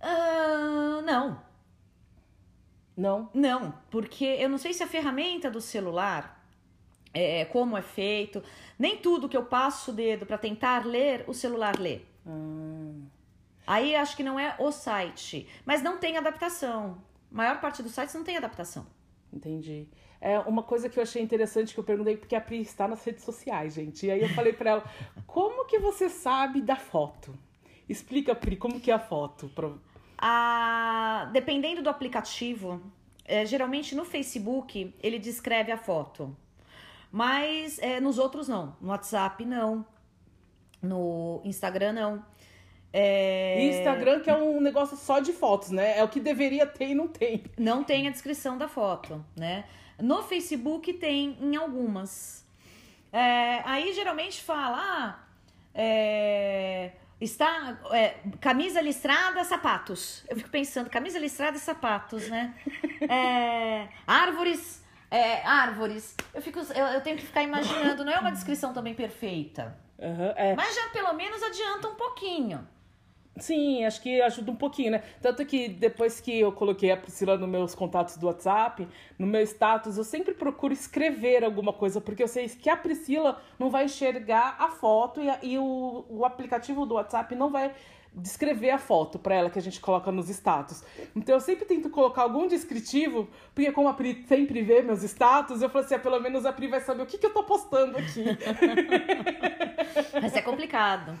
[0.00, 1.40] Uh, não.
[2.96, 3.30] Não?
[3.32, 6.44] Não, porque eu não sei se a ferramenta do celular,
[7.14, 8.42] é, como é feito,
[8.78, 12.00] nem tudo que eu passo o dedo para tentar ler, o celular lê.
[12.26, 13.06] Hum.
[13.66, 17.02] Aí acho que não é o site, mas não tem adaptação.
[17.30, 18.86] A maior parte dos sites não tem adaptação.
[19.32, 19.86] Entendi.
[20.20, 23.04] É uma coisa que eu achei interessante que eu perguntei, porque a Pri está nas
[23.04, 24.06] redes sociais, gente.
[24.06, 24.84] E aí eu falei para ela,
[25.26, 27.38] como que você sabe da foto?
[27.88, 29.48] Explica, Pri, como que é a foto?
[30.18, 31.30] A...
[31.32, 32.82] Dependendo do aplicativo,
[33.24, 36.36] é, geralmente no Facebook ele descreve a foto.
[37.10, 38.76] Mas é, nos outros não.
[38.80, 39.86] No WhatsApp não.
[40.82, 42.24] No Instagram não.
[42.92, 43.62] É...
[43.66, 45.98] Instagram que é um negócio só de fotos, né?
[45.98, 47.44] É o que deveria ter e não tem.
[47.58, 49.64] Não tem a descrição da foto, né?
[50.00, 52.46] No Facebook tem em algumas.
[53.12, 55.18] É, aí geralmente fala, ah,
[55.74, 60.24] é, está é, camisa listrada, sapatos.
[60.28, 62.54] Eu fico pensando, camisa listrada e sapatos, né?
[63.00, 66.16] É, árvores, é, árvores.
[66.34, 69.78] Eu, fico, eu, eu, tenho que ficar imaginando, não é uma descrição também perfeita.
[69.98, 72.66] Uhum, mas já pelo menos adianta um pouquinho.
[73.40, 75.02] Sim, acho que ajuda um pouquinho, né?
[75.20, 78.86] Tanto que depois que eu coloquei a Priscila nos meus contatos do WhatsApp,
[79.18, 83.40] no meu status, eu sempre procuro escrever alguma coisa, porque eu sei que a Priscila
[83.58, 87.72] não vai enxergar a foto e, a, e o, o aplicativo do WhatsApp não vai
[88.14, 90.82] descrever a foto para ela que a gente coloca nos status.
[91.14, 95.62] Então eu sempre tento colocar algum descritivo, porque como a Pri sempre vê meus status,
[95.62, 97.44] eu falo assim, ah, pelo menos a Pri vai saber o que, que eu tô
[97.44, 98.24] postando aqui.
[100.20, 101.18] Mas é complicado.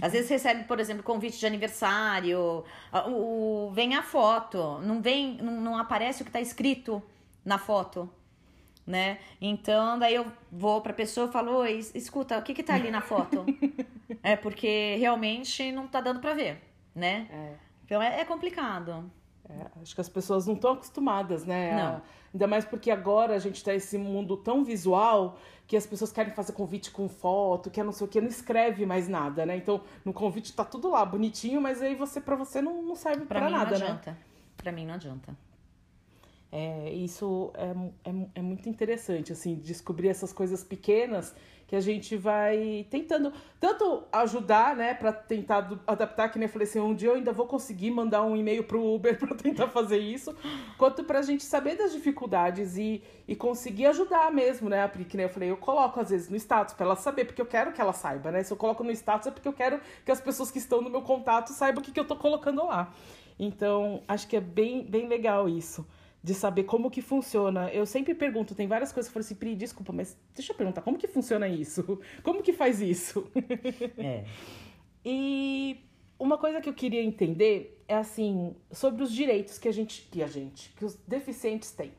[0.00, 2.64] Às vezes recebe, por exemplo, convite de aniversário,
[3.08, 7.02] o, o vem a foto, não vem, não, não aparece o que está escrito
[7.44, 8.08] na foto
[8.86, 9.18] né?
[9.40, 12.90] Então, daí eu vou pra pessoa e falo, Oi, escuta, o que que tá ali
[12.90, 13.44] na foto?
[14.22, 16.60] é porque realmente não tá dando pra ver,
[16.94, 17.28] né?
[17.30, 17.54] É.
[17.84, 19.10] Então é, é complicado.
[19.48, 21.74] É, acho que as pessoas não estão acostumadas, né?
[21.76, 21.96] Não.
[21.96, 26.12] A, ainda mais porque agora a gente tá nesse mundo tão visual que as pessoas
[26.12, 29.46] querem fazer convite com foto, que é não sei o que, não escreve mais nada,
[29.46, 29.56] né?
[29.56, 33.20] Então, no convite tá tudo lá, bonitinho, mas aí você para você não, não serve
[33.22, 33.64] mim nada, não né?
[33.74, 34.10] adianta.
[34.10, 34.16] né?
[34.56, 35.36] Pra mim não adianta.
[36.54, 41.34] É, isso é, é, é, muito interessante, assim, descobrir essas coisas pequenas
[41.66, 46.68] que a gente vai tentando tanto ajudar, né, para tentar adaptar, que nem eu falei
[46.68, 49.96] assim, um dia eu ainda vou conseguir mandar um e-mail pro Uber para tentar fazer
[49.96, 50.36] isso,
[50.76, 55.30] quanto pra gente saber das dificuldades e, e conseguir ajudar mesmo, né, que nem eu
[55.30, 57.94] falei, eu coloco às vezes no status para ela saber, porque eu quero que ela
[57.94, 60.58] saiba, né, se eu coloco no status é porque eu quero que as pessoas que
[60.58, 62.92] estão no meu contato saibam o que, que eu tô colocando lá.
[63.38, 65.86] Então, acho que é bem, bem legal isso
[66.22, 67.70] de saber como que funciona.
[67.70, 70.56] Eu sempre pergunto, tem várias coisas que eu falo assim, Pri, desculpa, mas deixa eu
[70.56, 71.98] perguntar, como que funciona isso?
[72.22, 73.28] Como que faz isso?
[73.98, 74.24] É.
[75.04, 75.84] e
[76.18, 80.22] uma coisa que eu queria entender é assim, sobre os direitos que a gente, que
[80.22, 81.92] a gente, que os deficientes têm.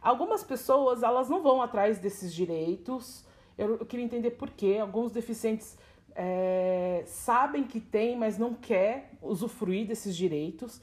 [0.00, 3.24] Algumas pessoas, elas não vão atrás desses direitos.
[3.56, 4.78] Eu, eu queria entender por quê.
[4.80, 5.76] Alguns deficientes
[6.14, 10.80] é, sabem que tem, mas não quer usufruir desses direitos.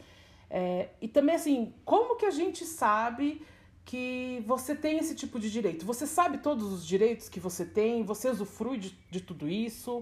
[0.58, 3.46] É, e também, assim, como que a gente sabe
[3.84, 5.86] que você tem esse tipo de direito?
[5.86, 8.06] Você sabe todos os direitos que você tem?
[8.06, 10.02] Você usufrui de, de tudo isso?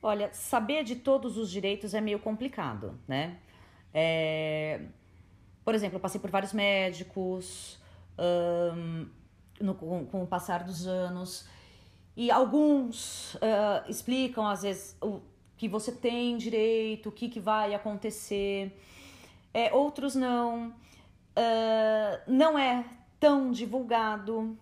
[0.00, 3.38] Olha, saber de todos os direitos é meio complicado, né?
[3.92, 4.80] É...
[5.64, 7.80] Por exemplo, eu passei por vários médicos
[8.16, 9.08] um,
[9.60, 11.48] no, com, com, o passar dos anos
[12.16, 15.20] e alguns uh, explicam, às vezes, o
[15.56, 18.72] que você tem direito, o que, que vai acontecer
[19.52, 20.68] é, outros não.
[21.36, 22.84] Uh, não é
[23.20, 24.56] tão divulgado.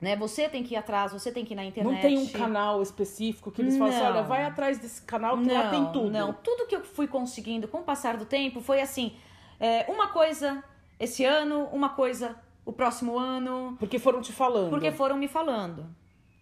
[0.00, 0.16] Né?
[0.16, 1.92] Você tem que ir atrás, você tem que ir na internet.
[1.94, 5.44] Não tem um canal específico que eles falam assim, olha, vai atrás desse canal que
[5.44, 6.10] não, lá tem tudo.
[6.10, 9.14] Não, tudo que eu fui conseguindo com o passar do tempo foi assim,
[9.58, 10.64] é, uma coisa
[10.98, 13.76] esse ano, uma coisa o próximo ano.
[13.78, 14.70] Porque foram te falando.
[14.70, 15.86] Porque foram me falando,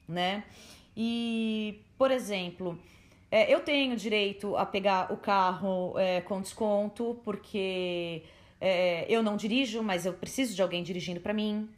[0.07, 0.45] né?
[0.97, 2.79] E, por exemplo,
[3.31, 8.23] é, eu tenho direito a pegar o carro é, com desconto, porque
[8.61, 11.69] é, eu não dirijo, mas eu preciso de alguém dirigindo para mim.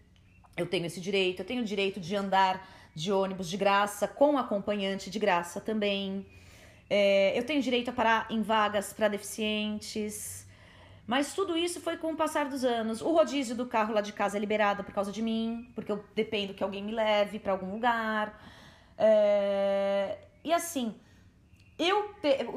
[0.56, 1.40] Eu tenho esse direito.
[1.40, 6.24] Eu tenho o direito de andar de ônibus de graça, com acompanhante de graça também.
[6.88, 10.46] É, eu tenho direito a parar em vagas para deficientes.
[11.06, 13.00] Mas tudo isso foi com o passar dos anos.
[13.00, 16.04] O rodízio do carro lá de casa é liberado por causa de mim, porque eu
[16.14, 18.40] dependo que alguém me leve para algum lugar.
[18.96, 20.18] É...
[20.44, 20.94] E assim,
[21.80, 22.14] eu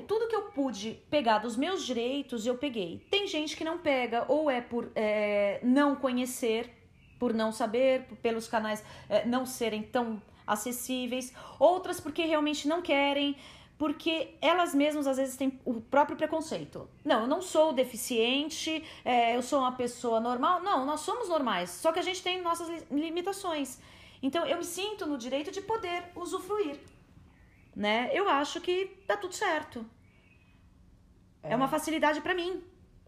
[0.07, 3.05] tudo que eu pude pegar dos meus direitos, eu peguei.
[3.09, 6.69] Tem gente que não pega, ou é por é, não conhecer,
[7.17, 13.37] por não saber, pelos canais é, não serem tão acessíveis, outras porque realmente não querem
[13.77, 16.87] porque elas mesmas às vezes têm o próprio preconceito.
[17.03, 20.61] Não, eu não sou deficiente, é, eu sou uma pessoa normal.
[20.61, 23.79] Não, nós somos normais, só que a gente tem nossas limitações.
[24.21, 26.79] Então eu me sinto no direito de poder usufruir,
[27.75, 28.09] né?
[28.13, 29.85] Eu acho que tá tudo certo.
[31.41, 32.63] É, é uma facilidade para mim.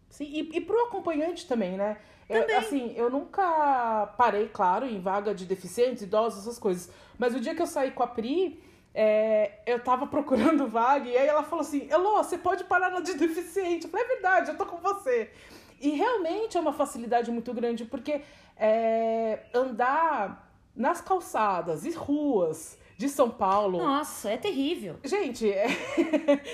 [0.10, 1.98] Sim, e, e pro acompanhante também, né?
[2.28, 2.50] Também.
[2.50, 6.92] Eu, assim, eu nunca parei, claro, em vaga de deficientes, idosos, essas coisas.
[7.18, 8.62] Mas o dia que eu saí com a Pri,
[8.94, 13.02] é, eu tava procurando vaga e aí ela falou assim: Elô, você pode parar na
[13.02, 13.86] de deficiente.
[13.86, 15.32] Eu falei: é verdade, eu tô com você.
[15.80, 18.22] E realmente é uma facilidade muito grande, porque
[18.58, 23.78] é, andar nas calçadas e ruas de São Paulo.
[23.78, 24.98] Nossa, é terrível.
[25.04, 25.68] Gente, é.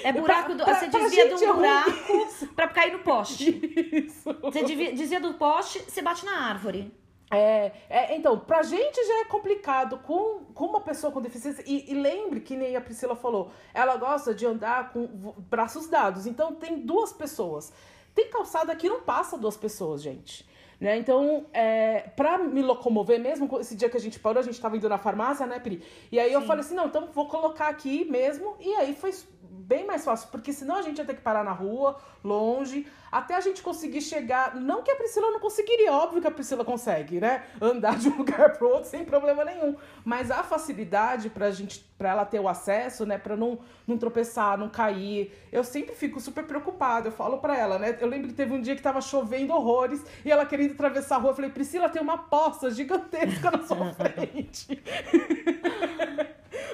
[0.03, 0.63] É buraco do.
[0.63, 1.91] Pra, você desvia de um é buraco
[2.55, 3.49] pra cair no poste.
[3.93, 4.33] Isso.
[4.41, 6.91] Você desvia do poste, você bate na árvore.
[7.33, 11.63] É, é, então, pra gente já é complicado com, com uma pessoa com deficiência.
[11.65, 15.07] E, e, lembre que nem a Priscila falou, ela gosta de andar com
[15.49, 16.27] braços dados.
[16.27, 17.71] Então tem duas pessoas.
[18.13, 20.45] Tem calçada que não passa duas pessoas, gente.
[20.81, 20.97] Né?
[20.97, 24.75] Então, é, pra me locomover mesmo, esse dia que a gente parou, a gente tava
[24.75, 25.83] indo na farmácia, né, Pri?
[26.11, 26.33] E aí Sim.
[26.33, 28.55] eu falei assim, não, então vou colocar aqui mesmo.
[28.59, 29.13] E aí foi
[29.51, 33.35] bem mais fácil, porque senão a gente ia ter que parar na rua, longe, até
[33.35, 34.55] a gente conseguir chegar.
[34.55, 37.43] Não que a Priscila não conseguiria, óbvio que a Priscila consegue, né?
[37.59, 39.75] Andar de um lugar pro outro sem problema nenhum.
[40.05, 43.17] Mas a facilidade pra gente, pra ela ter o acesso, né?
[43.17, 45.33] Pra não, não tropeçar, não cair.
[45.51, 47.09] Eu sempre fico super preocupada.
[47.09, 47.97] Eu falo pra ela, né?
[47.99, 51.19] Eu lembro que teve um dia que tava chovendo horrores e ela querendo atravessar a
[51.19, 51.31] rua.
[51.31, 54.81] Eu falei, Priscila, tem uma poça gigantesca na sua frente.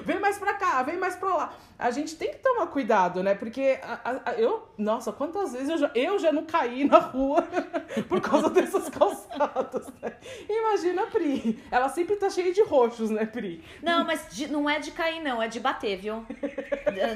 [0.08, 1.52] vem mais pra cá, vem mais pra lá.
[1.78, 3.34] A gente tem que tomar cuidado, né?
[3.34, 7.42] Porque a, a, eu, nossa, quantas vezes eu já, eu já não caí na rua
[8.08, 10.16] por causa dessas calçadas, né?
[10.48, 11.62] Imagina a Pri.
[11.70, 13.62] Ela sempre tá cheia de roxos, né, Pri?
[13.82, 16.24] Não, mas de, não é de cair, não, é de bater, viu?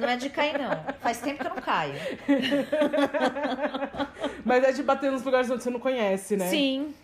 [0.01, 0.71] Não é de cair, não.
[1.01, 1.95] Faz tempo que eu não caio.
[4.45, 6.49] Mas é de bater nos lugares onde você não conhece, né?
[6.49, 6.95] Sim.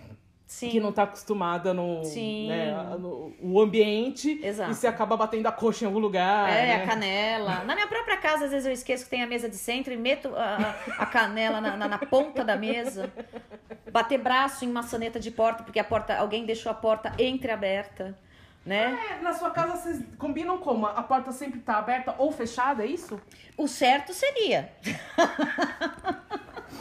[0.49, 0.71] Sim.
[0.71, 4.71] que não está acostumada no, né, no o ambiente Exato.
[4.71, 6.49] e você acaba batendo a coxa em algum lugar.
[6.51, 6.83] É, né?
[6.83, 7.65] a canela.
[7.65, 9.97] Na minha própria casa, às vezes eu esqueço que tem a mesa de centro e
[9.99, 13.13] meto a, a canela na, na, na, ponta da mesa.
[13.93, 18.17] Bater braço em maçaneta de porta, porque a porta, alguém deixou a porta entreaberta.
[18.65, 18.99] Né?
[19.11, 20.87] É, na sua casa vocês combinam como?
[20.87, 23.21] A porta sempre está aberta ou fechada, é isso?
[23.55, 24.73] O certo seria.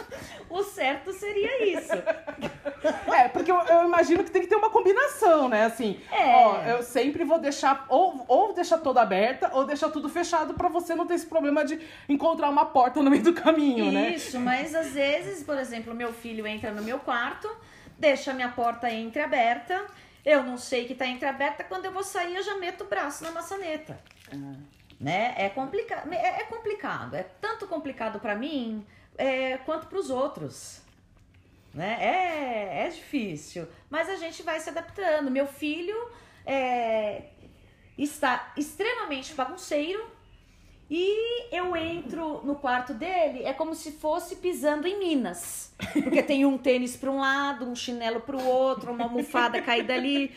[0.49, 1.93] o certo seria isso.
[3.07, 5.65] É, porque eu, eu, imagino que tem que ter uma combinação, né?
[5.65, 6.35] Assim, é.
[6.35, 10.69] ó, eu sempre vou deixar, ou, ou deixar toda aberta, ou deixar tudo fechado para
[10.69, 14.09] você não ter esse problema de encontrar uma porta no meio do caminho, isso, né?
[14.11, 17.49] Isso, mas às vezes, por exemplo, meu filho entra no meu quarto,
[17.97, 19.85] deixa a minha porta entreaberta,
[20.23, 23.23] eu não sei que tá entreaberta, quando eu vou sair eu já meto o braço
[23.23, 23.99] na maçaneta.
[24.31, 24.55] Ah.
[24.99, 25.33] Né?
[25.37, 28.85] É complicado, é, é complicado, é tanto complicado para mim
[29.17, 30.81] é, quanto para os outros.
[31.73, 31.97] Né?
[31.99, 35.29] É, é difícil, mas a gente vai se adaptando.
[35.29, 35.95] Meu filho
[36.45, 37.23] é,
[37.97, 40.17] está extremamente bagunceiro
[40.89, 45.73] e eu entro no quarto dele, é como se fosse pisando em Minas.
[45.91, 49.93] Porque tem um tênis para um lado, um chinelo para o outro, uma almofada caída
[49.93, 50.35] ali.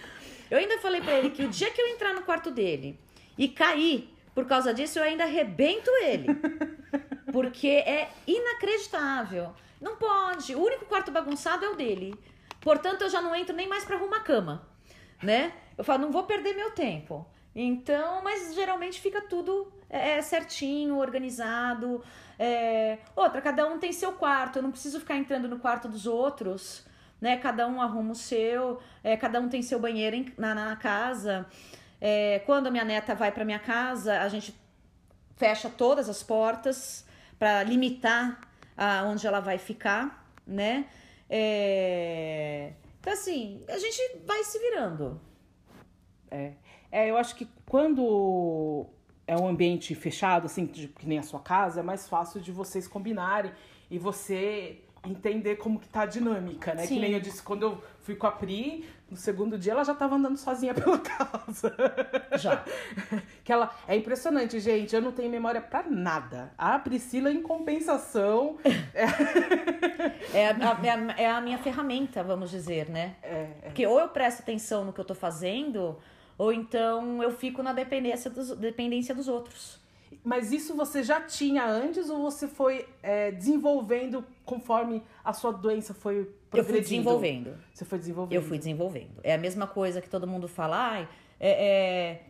[0.51, 2.99] Eu ainda falei para ele que o dia que eu entrar no quarto dele
[3.39, 6.29] e cair por causa disso, eu ainda arrebento ele.
[7.31, 9.53] Porque é inacreditável.
[9.79, 10.55] Não pode.
[10.55, 12.19] O único quarto bagunçado é o dele.
[12.59, 14.67] Portanto, eu já não entro nem mais para arrumar cama,
[15.23, 15.53] né?
[15.77, 17.27] Eu falo, não vou perder meu tempo.
[17.55, 22.03] Então, mas geralmente fica tudo é, é, certinho, organizado.
[22.39, 22.97] É...
[23.15, 24.57] Outra, cada um tem seu quarto.
[24.57, 26.87] Eu não preciso ficar entrando no quarto dos outros,
[27.21, 27.37] né?
[27.37, 31.47] Cada um arruma o seu, é, cada um tem seu banheiro em, na, na casa.
[32.01, 34.55] É, quando a minha neta vai para minha casa, a gente
[35.37, 37.05] fecha todas as portas
[37.39, 38.41] para limitar
[38.77, 40.87] a, onde ela vai ficar, né?
[41.29, 42.73] É...
[43.01, 45.21] Então, assim, a gente vai se virando.
[46.31, 46.53] É.
[46.93, 48.87] é, eu acho que quando
[49.27, 52.87] é um ambiente fechado, assim, que nem a sua casa, é mais fácil de vocês
[52.87, 53.53] combinarem
[53.91, 56.87] e você entender como que tá a dinâmica, né?
[56.87, 56.95] Sim.
[56.97, 59.95] Que nem eu disse, quando eu fui com a Pri, no segundo dia ela já
[59.95, 61.75] tava andando sozinha pela casa.
[62.39, 62.65] Já.
[63.43, 64.95] que ela é impressionante, gente.
[64.95, 66.53] Eu não tenho memória pra nada.
[66.59, 68.59] A Priscila, em compensação,
[70.33, 73.17] É a, a- é a- é a minha ferramenta, vamos dizer, né?
[73.23, 75.99] é, Porque ou eu presto atenção no que eu tô fazendo,
[76.37, 79.80] ou então eu fico na dependência dos, dependência dos outros.
[80.25, 85.95] Mas isso você já tinha antes ou você foi é, desenvolvendo conforme a sua doença
[85.95, 86.73] foi Eu progredindo?
[86.75, 87.55] fui desenvolvendo.
[87.73, 88.37] Você foi desenvolvendo.
[88.37, 89.21] Eu fui desenvolvendo.
[89.23, 91.09] É a mesma coisa que todo mundo fala, ai,
[91.39, 92.21] é, é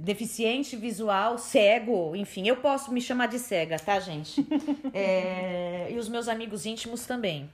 [0.00, 4.46] deficiente visual, cego, enfim, eu posso me chamar de cega, tá, gente?
[4.94, 7.50] É, e os meus amigos íntimos também,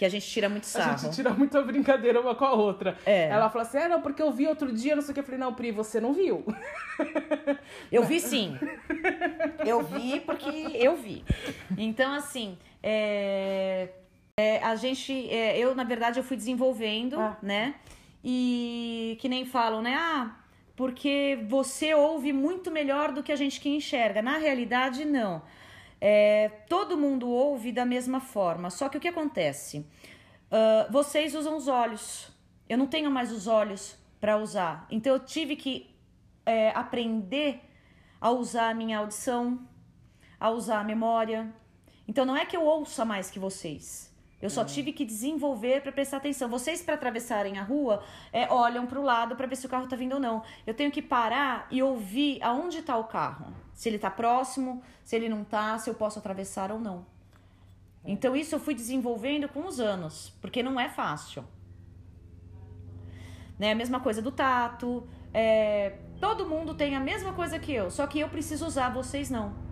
[0.00, 0.96] que a gente tira muito A sarro.
[0.98, 2.96] gente tira muita brincadeira uma com a outra.
[3.04, 3.28] É.
[3.28, 5.20] Ela fala assim, é, não, porque eu vi outro dia, não sei o que.
[5.20, 6.42] Eu falei, não, Pri, você não viu.
[7.92, 8.58] Eu vi sim.
[9.64, 11.24] Eu vi porque eu vi.
[11.76, 13.88] Então, assim, é,
[14.38, 15.12] é, a gente.
[15.30, 17.36] é, eu, na verdade, eu fui desenvolvendo, Ah.
[17.42, 17.74] né?
[18.24, 19.94] E que nem falam, né?
[19.98, 20.30] Ah,
[20.76, 24.20] porque você ouve muito melhor do que a gente que enxerga.
[24.22, 25.42] Na realidade, não.
[26.00, 28.70] É, todo mundo ouve da mesma forma.
[28.70, 29.84] Só que o que acontece?
[30.50, 32.30] Ah, vocês usam os olhos.
[32.68, 34.86] Eu não tenho mais os olhos para usar.
[34.90, 35.94] Então eu tive que
[36.44, 37.60] é, aprender
[38.20, 39.66] a usar a minha audição,
[40.38, 41.52] a usar a memória.
[42.06, 44.09] Então não é que eu ouça mais que vocês.
[44.40, 46.48] Eu só tive que desenvolver para prestar atenção.
[46.48, 49.86] Vocês, para atravessarem a rua, é, olham para o lado para ver se o carro
[49.86, 50.42] tá vindo ou não.
[50.66, 53.52] Eu tenho que parar e ouvir aonde está o carro.
[53.74, 57.04] Se ele tá próximo, se ele não tá, se eu posso atravessar ou não.
[58.04, 61.44] Então isso eu fui desenvolvendo com os anos, porque não é fácil.
[63.58, 63.72] Né?
[63.72, 65.06] A mesma coisa do tato.
[65.34, 69.28] é, todo mundo tem a mesma coisa que eu, só que eu preciso usar, vocês
[69.28, 69.69] não.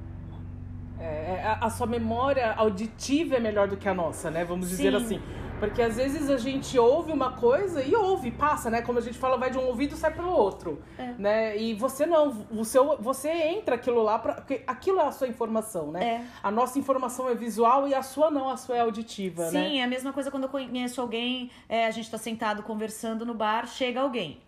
[1.01, 4.45] É, a, a sua memória auditiva é melhor do que a nossa, né?
[4.45, 5.05] Vamos dizer Sim.
[5.05, 5.23] assim.
[5.59, 8.81] Porque às vezes a gente ouve uma coisa e ouve, passa, né?
[8.81, 10.81] Como a gente fala, vai de um ouvido e sai pelo outro.
[10.97, 11.15] É.
[11.19, 11.59] Né?
[11.59, 15.27] E você não, o seu, você entra aquilo lá, pra, porque aquilo é a sua
[15.27, 16.05] informação, né?
[16.05, 16.25] É.
[16.43, 19.51] A nossa informação é visual e a sua não, a sua é auditiva, né?
[19.51, 23.27] Sim, é a mesma coisa quando eu conheço alguém, é, a gente tá sentado conversando
[23.27, 24.41] no bar, chega alguém.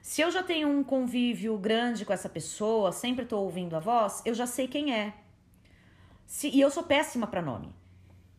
[0.00, 4.22] Se eu já tenho um convívio grande com essa pessoa, sempre tô ouvindo a voz,
[4.24, 5.12] eu já sei quem é.
[6.26, 7.74] Se- e eu sou péssima para nome.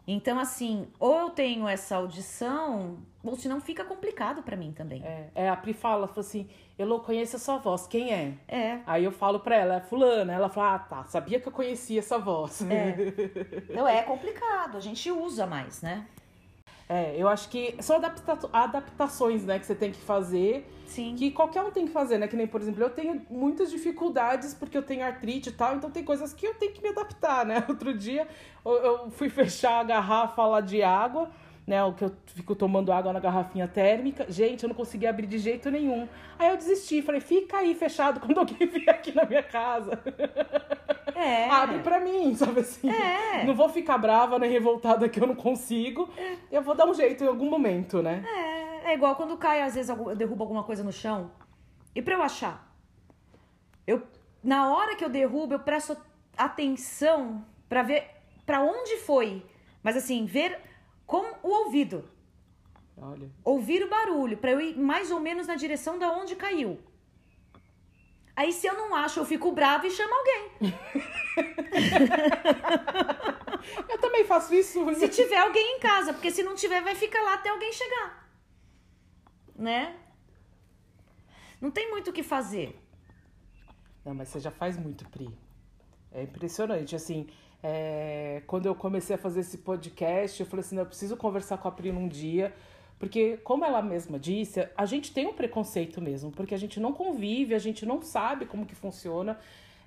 [0.09, 5.03] Então, assim, ou eu tenho essa audição, ou senão fica complicado para mim também.
[5.03, 6.47] É, é, a Pri fala, fala assim,
[6.79, 8.33] eu conheço a sua voz, quem é?
[8.47, 8.79] É.
[8.85, 10.31] Aí eu falo pra ela, é fulana.
[10.31, 12.61] Ela fala, ah, tá, sabia que eu conhecia essa voz.
[13.69, 16.07] Então é complicado, a gente usa mais, né?
[16.89, 21.15] É, eu acho que são adapta- adaptações, né, que você tem que fazer, Sim.
[21.17, 22.29] que qualquer um tem que fazer, né?
[22.29, 25.91] Que nem, por exemplo, eu tenho muitas dificuldades porque eu tenho artrite e tal, então
[25.91, 27.63] tem coisas que eu tenho que me adaptar, né?
[27.67, 28.25] Outro dia
[28.65, 31.29] eu, eu fui fechar a garrafa lá de água,
[31.67, 31.83] né?
[31.83, 34.25] O que eu fico tomando água na garrafinha térmica.
[34.29, 36.07] Gente, eu não consegui abrir de jeito nenhum.
[36.39, 40.01] Aí eu desisti, falei, fica aí fechado quando alguém vier aqui na minha casa.
[41.13, 41.49] É.
[41.49, 42.89] Abre pra mim, sabe assim?
[42.89, 43.43] É.
[43.43, 46.09] Não vou ficar brava nem revoltada que eu não consigo.
[46.49, 48.23] Eu vou dar um jeito em algum momento, né?
[48.25, 51.31] É, é igual quando cai, às vezes eu derrubo alguma coisa no chão.
[51.93, 52.73] E pra eu achar?
[53.85, 54.03] Eu,
[54.41, 55.97] na hora que eu derrubo, eu presto
[56.37, 58.05] atenção pra ver
[58.45, 59.43] pra onde foi.
[59.83, 60.59] Mas assim, ver
[61.07, 62.07] com o ouvido.
[62.97, 63.31] Olha.
[63.43, 66.77] Ouvir o barulho, pra eu ir mais ou menos na direção da onde caiu.
[68.35, 70.51] Aí se eu não acho, eu fico brava e chamo alguém.
[73.89, 74.79] Eu também faço isso.
[74.95, 78.29] Se tiver alguém em casa, porque se não tiver, vai ficar lá até alguém chegar.
[79.55, 79.95] Né?
[81.59, 82.79] Não tem muito o que fazer.
[84.05, 85.29] Não, mas você já faz muito, Pri.
[86.11, 86.95] É impressionante.
[86.95, 87.27] Assim,
[87.63, 91.67] é, quando eu comecei a fazer esse podcast, eu falei assim: eu preciso conversar com
[91.67, 92.53] a Pri num dia.
[92.99, 96.91] Porque, como ela mesma disse, a gente tem um preconceito mesmo, porque a gente não
[96.91, 99.37] convive, a gente não sabe como que funciona.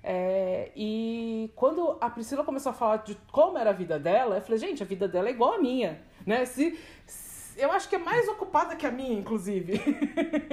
[0.03, 4.41] É, e quando a Priscila começou a falar de como era a vida dela, eu
[4.41, 6.45] falei, gente, a vida dela é igual a minha, né?
[6.45, 6.79] Se-
[7.61, 9.79] eu acho que é mais ocupada que a minha, inclusive.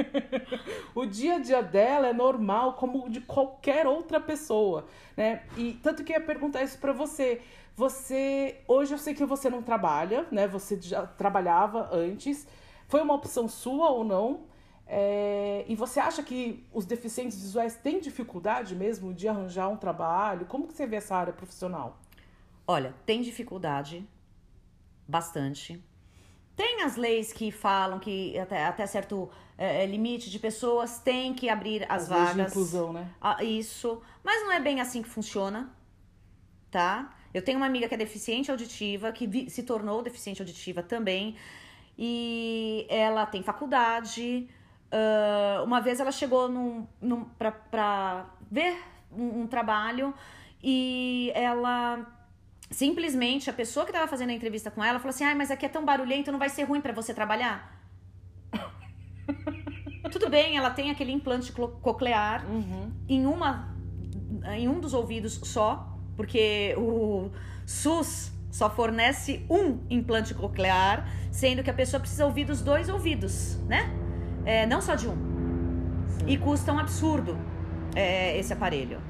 [0.94, 4.86] o dia a dia dela é normal, como o de qualquer outra pessoa,
[5.16, 5.42] né?
[5.56, 7.40] E tanto que eu ia perguntar isso pra você.
[7.74, 10.46] Você, hoje eu sei que você não trabalha, né?
[10.48, 12.46] Você já trabalhava antes.
[12.88, 14.46] Foi uma opção sua ou não?
[14.86, 20.46] É, e você acha que os deficientes visuais têm dificuldade mesmo de arranjar um trabalho?
[20.46, 21.98] Como que você vê essa área profissional?
[22.66, 24.06] Olha, tem dificuldade,
[25.06, 25.82] bastante.
[26.58, 31.48] Tem as leis que falam que até, até certo é, limite de pessoas tem que
[31.48, 32.50] abrir as As leis de vagas.
[32.50, 33.08] inclusão, né?
[33.20, 34.02] Ah, isso.
[34.24, 35.70] Mas não é bem assim que funciona,
[36.68, 37.14] tá?
[37.32, 41.36] Eu tenho uma amiga que é deficiente auditiva, que se tornou deficiente auditiva também.
[41.96, 44.48] E ela tem faculdade.
[44.90, 48.76] Ah, uma vez ela chegou num, num, pra, pra ver
[49.12, 50.12] um, um trabalho
[50.60, 52.04] e ela
[52.70, 55.66] simplesmente, a pessoa que estava fazendo a entrevista com ela falou assim: ai, mas aqui
[55.66, 57.76] é tão barulhento, não vai ser ruim para você trabalhar?
[60.10, 62.92] Tudo bem, ela tem aquele implante coclear Uhum.
[63.08, 63.76] em uma
[64.54, 67.30] em um dos ouvidos só, porque o
[67.66, 73.56] SUS só fornece um implante coclear, sendo que a pessoa precisa ouvir dos dois ouvidos,
[73.66, 73.90] né?
[74.44, 75.16] É, não só de um.
[76.26, 77.38] E custa um absurdo
[77.94, 79.00] é, esse aparelho.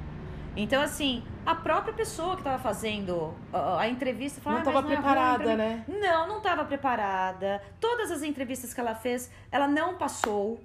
[0.57, 4.91] Então, assim, a própria pessoa que estava fazendo a, a entrevista Não "Ah, estava não
[4.91, 5.85] é preparada, mim." né?
[5.87, 7.63] Não, não estava preparada.
[7.81, 10.61] Todas as entrevistas que ela fez, ela não passou,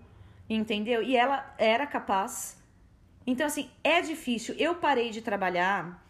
[0.50, 1.04] entendeu?
[1.04, 2.58] E ela era capaz.
[3.26, 4.56] Então, assim, é difícil.
[4.58, 6.04] Eu parei de trabalhar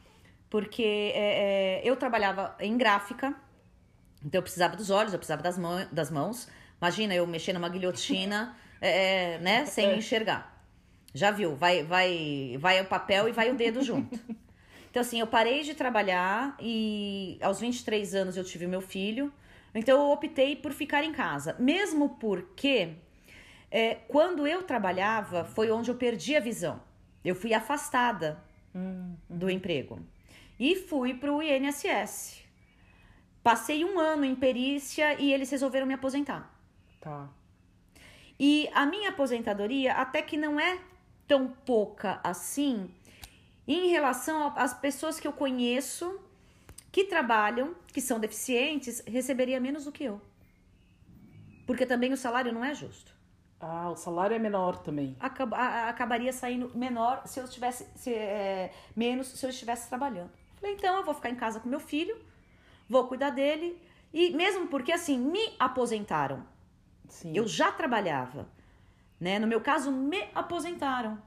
[0.49, 3.33] porque é, é, eu trabalhava em gráfica,
[4.23, 6.47] então eu precisava dos olhos, eu precisava das, mão, das mãos.
[6.79, 9.95] Imagina eu mexer numa guilhotina, é, é, né, sem É.
[9.97, 10.52] enxergar.
[11.13, 11.55] Já viu?
[11.55, 14.19] Vai, vai, vai o papel e vai o dedo junto.
[14.89, 19.33] Então, assim, eu parei de trabalhar e aos 23 anos eu tive meu filho.
[19.73, 21.55] Então, eu optei por ficar em casa.
[21.57, 22.89] Mesmo porque,
[23.71, 26.79] é, quando eu trabalhava, foi onde eu perdi a visão.
[27.25, 28.39] Eu fui afastada
[28.75, 29.99] Hum, do emprego.
[30.59, 32.43] E fui para o INSS.
[33.41, 36.53] Passei um ano em perícia e eles resolveram me aposentar.
[36.99, 37.29] tá.
[38.39, 40.79] E a minha aposentadoria até que não é
[41.33, 42.91] tão pouca assim
[43.67, 46.19] em relação às pessoas que eu conheço
[46.91, 50.21] que trabalham, que são deficientes, receberia menos do que eu.
[51.65, 53.11] Porque também o salário não é justo.
[53.59, 55.15] Ah, o salário é menor também.
[55.19, 59.89] Acaba- a- a- acabaria saindo menor se eu estivesse se, é, menos se eu estivesse
[59.89, 60.29] trabalhando.
[60.59, 62.15] Falei, então eu vou ficar em casa com meu filho,
[62.87, 63.81] vou cuidar dele
[64.13, 66.45] e mesmo porque assim me aposentaram.
[67.09, 67.35] Sim.
[67.35, 68.47] Eu já trabalhava,
[69.23, 69.39] né?
[69.39, 71.17] No meu caso, me aposentaram.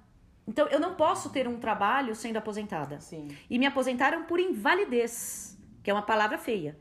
[0.47, 3.01] Então, eu não posso ter um trabalho sendo aposentada.
[3.01, 3.29] Sim.
[3.49, 6.79] E me aposentaram por invalidez, que é uma palavra feia,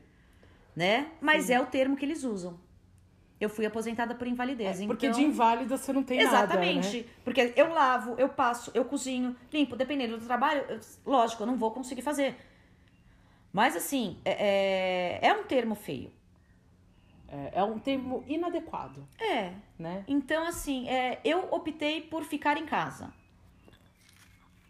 [0.76, 1.08] né?
[1.20, 1.54] Mas Sim.
[1.54, 2.60] é o termo que eles usam.
[3.40, 4.80] Eu fui aposentada por invalidez.
[4.80, 5.18] É, porque então...
[5.18, 6.36] de inválida você não tem nada.
[6.36, 6.98] Exatamente.
[6.98, 7.04] né?
[7.24, 11.56] Porque eu lavo, eu passo, eu cozinho, limpo, dependendo do trabalho, eu- lógico, eu não
[11.56, 12.36] vou conseguir fazer.
[13.52, 16.12] Mas assim, é, é, é um termo feio.
[17.28, 20.04] É, é um termo inadequado, É, né?
[20.06, 23.12] Então, assim, é, eu optei por ficar em casa.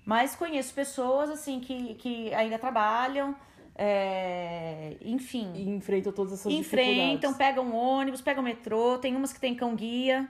[0.05, 3.35] Mas conheço pessoas, assim, que, que ainda trabalham,
[3.75, 6.93] é, enfim, E enfrentam todas essas enfrentam,
[7.33, 7.37] dificuldades.
[7.37, 10.29] pegam ônibus, pegam metrô, tem umas que tem cão-guia,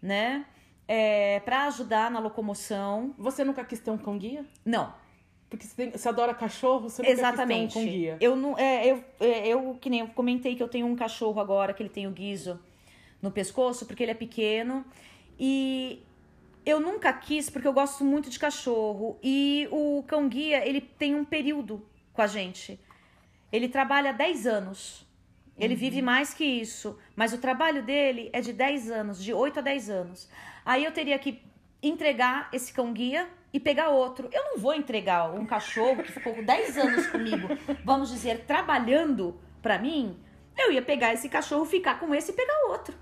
[0.00, 0.46] né?
[0.88, 3.14] É, para ajudar na locomoção.
[3.18, 4.44] Você nunca quis ter um cão guia?
[4.64, 4.92] Não,
[5.50, 7.76] Porque você, tem- você adora cachorro, você nunca exatamente.
[7.76, 8.16] um guia.
[8.20, 11.40] Eu não, é, eu, é, eu que nem eu comentei que eu tenho um cachorro
[11.40, 12.58] agora que ele tem o guiso
[13.20, 14.84] no pescoço porque ele é pequeno
[15.38, 16.02] e
[16.64, 21.16] eu nunca quis porque eu gosto muito de cachorro e o cão guia ele tem
[21.16, 22.78] um período com a gente.
[23.50, 25.04] Ele trabalha 10 anos.
[25.58, 29.58] Ele vive mais que isso, mas o trabalho dele é de 10 anos, de 8
[29.58, 30.26] a 10 anos.
[30.64, 31.42] Aí eu teria que
[31.82, 34.28] entregar esse cão guia e pegar outro.
[34.32, 37.48] Eu não vou entregar um cachorro que ficou 10 anos comigo,
[37.84, 40.18] vamos dizer, trabalhando pra mim.
[40.56, 42.94] Eu ia pegar esse cachorro, ficar com esse e pegar outro.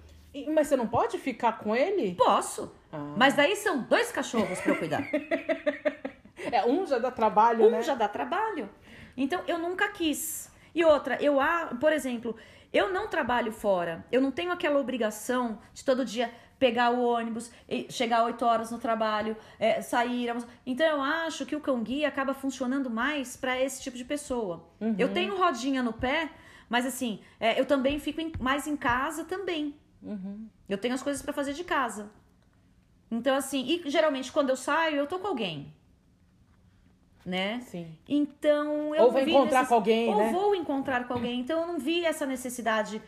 [0.55, 2.15] Mas você não pode ficar com ele?
[2.15, 2.73] Posso.
[2.93, 3.15] Ah.
[3.17, 5.03] Mas daí são dois cachorros pra eu cuidar.
[6.53, 7.83] É, um já dá trabalho, Um né?
[7.83, 8.71] já dá trabalho.
[9.17, 10.51] Então eu nunca quis.
[10.75, 12.37] E outra, eu, ah, por exemplo,
[12.73, 14.05] eu não trabalho fora.
[14.11, 17.51] Eu não tenho aquela obrigação de todo dia pegar o ônibus,
[17.89, 20.29] chegar 8 horas no trabalho, é, sair.
[20.67, 24.69] Então eu acho que o cão guia acaba funcionando mais para esse tipo de pessoa.
[24.81, 24.97] Uhum.
[24.99, 26.31] Eu tenho rodinha no pé,
[26.69, 29.75] mas assim, é, eu também fico em- mais em casa também.
[30.03, 30.49] Uhum.
[30.69, 32.11] Eu tenho as coisas pra fazer de casa.
[33.11, 35.73] Então, assim, e geralmente quando eu saio, eu tô com alguém.
[37.25, 37.61] Né?
[37.61, 37.87] Sim.
[38.09, 40.33] Então eu Ou vi encontrar com alguém, Ou né?
[40.33, 41.41] vou encontrar com alguém.
[41.41, 43.03] Então eu não vi essa necessidade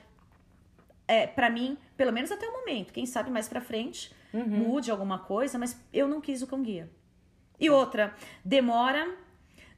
[1.11, 2.93] é, para mim, pelo menos até o momento.
[2.93, 4.47] Quem sabe mais pra frente Uhum.
[4.47, 6.89] mude alguma coisa, mas eu não quis o cão guia.
[7.59, 9.17] E outra, demora.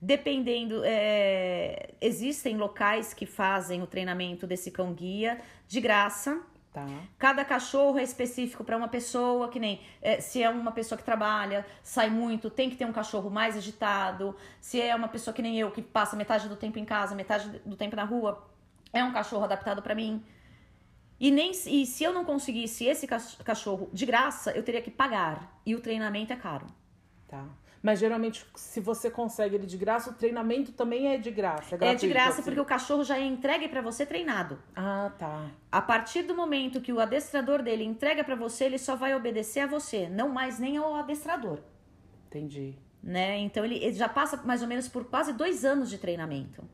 [0.05, 6.43] Dependendo, é, existem locais que fazem o treinamento desse cão guia de graça.
[6.73, 6.85] Tá.
[7.19, 11.05] Cada cachorro é específico para uma pessoa, que nem é, se é uma pessoa que
[11.05, 14.35] trabalha, sai muito, tem que ter um cachorro mais agitado.
[14.61, 17.49] Se é uma pessoa que nem eu, que passa metade do tempo em casa, metade
[17.65, 18.45] do tempo na rua,
[18.93, 20.25] é um cachorro adaptado para mim.
[21.23, 24.91] E, nem, e se eu não conseguisse esse cach- cachorro de graça, eu teria que
[24.91, 25.61] pagar.
[25.65, 26.67] E o treinamento é caro.
[27.29, 27.45] Tá.
[27.81, 31.77] Mas geralmente, se você consegue ele de graça, o treinamento também é de graça.
[31.81, 32.43] É, É de graça assim.
[32.43, 34.59] porque o cachorro já é entregue pra você treinado.
[34.75, 35.49] Ah, tá.
[35.71, 39.61] A partir do momento que o adestrador dele entrega pra você, ele só vai obedecer
[39.61, 41.61] a você, não mais nem ao adestrador.
[42.27, 42.75] Entendi.
[43.01, 43.39] Né?
[43.39, 46.65] Então ele, ele já passa mais ou menos por quase dois anos de treinamento.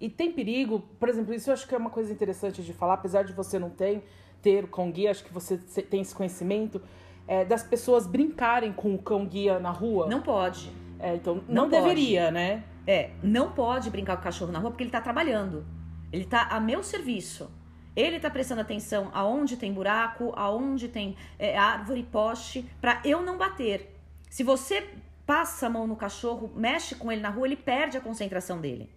[0.00, 2.94] E tem perigo, por exemplo, isso eu acho que é uma coisa interessante de falar,
[2.94, 4.06] apesar de você não ter,
[4.40, 6.80] ter o cão guia, acho que você tem esse conhecimento,
[7.26, 10.06] é, das pessoas brincarem com o cão guia na rua.
[10.06, 10.70] Não pode.
[11.00, 11.82] É, então, não, Não pode.
[11.82, 12.64] deveria, né?
[12.86, 15.66] É, não pode brincar com o cachorro na rua porque ele tá trabalhando.
[16.12, 17.50] Ele tá a meu serviço.
[17.94, 23.36] Ele tá prestando atenção aonde tem buraco, aonde tem é, árvore, poste, pra eu não
[23.36, 23.94] bater.
[24.30, 24.88] Se você
[25.26, 28.88] passa a mão no cachorro, mexe com ele na rua, ele perde a concentração dele.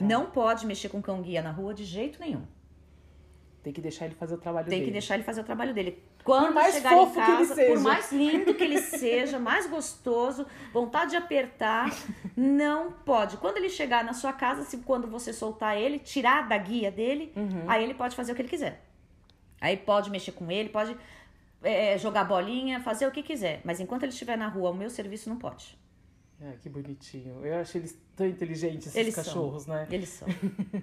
[0.00, 0.04] Tá.
[0.06, 2.42] Não pode mexer com cão guia na rua de jeito nenhum.
[3.62, 4.86] Tem que deixar ele fazer o trabalho Tem dele.
[4.86, 6.02] que deixar ele fazer o trabalho dele.
[6.24, 7.72] Quando mais chegar fofo em que ele casa, seja.
[7.74, 11.90] por mais lindo que ele seja, mais gostoso, vontade de apertar,
[12.34, 13.36] não pode.
[13.36, 17.32] Quando ele chegar na sua casa, se quando você soltar ele, tirar da guia dele,
[17.36, 17.64] Uhum.
[17.68, 18.82] aí ele pode fazer o que ele quiser.
[19.60, 20.96] Aí pode mexer com ele, pode
[21.62, 23.60] é, jogar bolinha, fazer o que quiser.
[23.62, 25.78] Mas enquanto ele estiver na rua, o meu serviço não pode.
[26.42, 27.44] É, que bonitinho.
[27.44, 29.86] Eu achei eles tão inteligentes, esses Eles cachorros, né?
[29.90, 30.26] Eles são.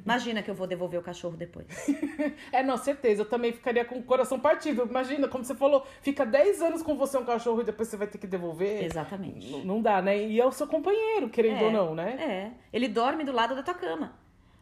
[0.06, 1.66] Imagina que eu vou devolver o cachorro depois.
[2.52, 3.22] É, não, certeza.
[3.24, 4.84] Eu também ficaria com o coração partido.
[4.84, 8.08] Imagina, como você falou, fica 10 anos com você um cachorro e depois você vai
[8.08, 8.84] ter que devolver.
[8.84, 9.52] Exatamente.
[9.52, 10.16] N- Não dá, né?
[10.28, 12.12] E é o seu companheiro, querendo É, ou não, né?
[12.20, 12.52] É.
[12.72, 14.14] Ele dorme do lado da tua cama.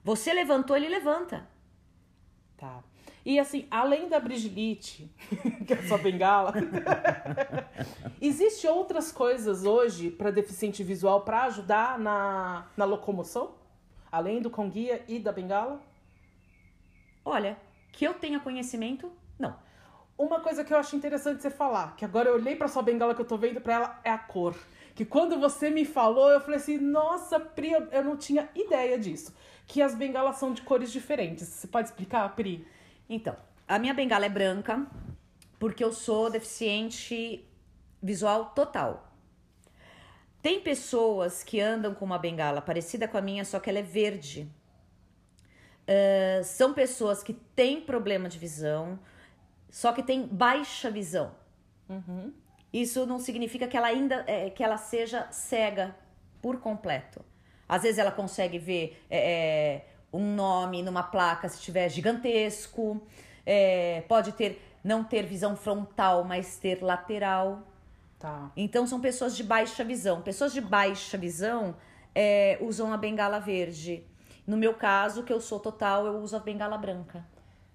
[0.03, 1.47] Você levantou, ele levanta.
[2.57, 2.81] Tá.
[3.25, 5.11] E assim, além da Brigilite,
[5.65, 6.53] que é a sua bengala,
[8.21, 13.55] existe outras coisas hoje para deficiente visual para ajudar na, na locomoção?
[14.11, 15.81] Além do cão guia e da bengala?
[17.25, 17.57] Olha,
[17.91, 19.57] que eu tenha conhecimento, não.
[20.15, 23.15] Uma coisa que eu acho interessante você falar, que agora eu olhei pra sua bengala
[23.15, 24.55] que eu tô vendo pra ela, é a cor.
[24.93, 29.35] Que quando você me falou, eu falei assim, nossa, Pri, eu não tinha ideia disso.
[29.65, 31.47] Que as bengalas são de cores diferentes.
[31.47, 32.65] Você pode explicar, Pri?
[33.09, 33.35] Então,
[33.67, 34.85] a minha bengala é branca
[35.59, 37.47] porque eu sou deficiente
[38.01, 39.11] visual total.
[40.41, 43.83] Tem pessoas que andam com uma bengala parecida com a minha, só que ela é
[43.83, 44.47] verde.
[45.87, 48.99] Ah, são pessoas que têm problema de visão,
[49.69, 51.35] só que têm baixa visão.
[52.73, 55.95] Isso não significa que ela ainda é, que ela seja cega
[56.41, 57.23] por completo.
[57.67, 63.01] Às vezes ela consegue ver é, é, um nome numa placa se tiver gigantesco,
[63.45, 67.63] é, pode ter não ter visão frontal, mas ter lateral.
[68.19, 68.51] Tá.
[68.55, 70.21] Então são pessoas de baixa visão.
[70.21, 71.75] Pessoas de baixa visão
[72.13, 74.05] é, usam a bengala verde.
[74.45, 77.25] No meu caso, que eu sou total, eu uso a bengala branca.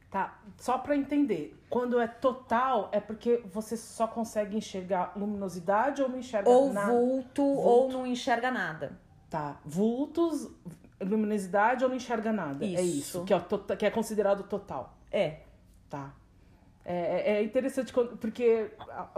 [0.08, 0.40] Tá.
[0.56, 6.18] Só pra entender, quando é total, é porque você só consegue enxergar luminosidade ou não
[6.18, 6.92] enxerga Ou nada?
[6.92, 8.98] vulto, ou não enxerga nada.
[9.28, 9.60] Tá.
[9.64, 10.48] Vultos,
[11.00, 12.64] luminosidade ou não enxerga nada.
[12.64, 12.98] É Isso.
[12.98, 13.24] isso.
[13.24, 14.96] Que é, tota- que é considerado total.
[15.10, 15.36] É.
[15.88, 16.12] Tá.
[16.84, 18.70] É, é- é interessante porque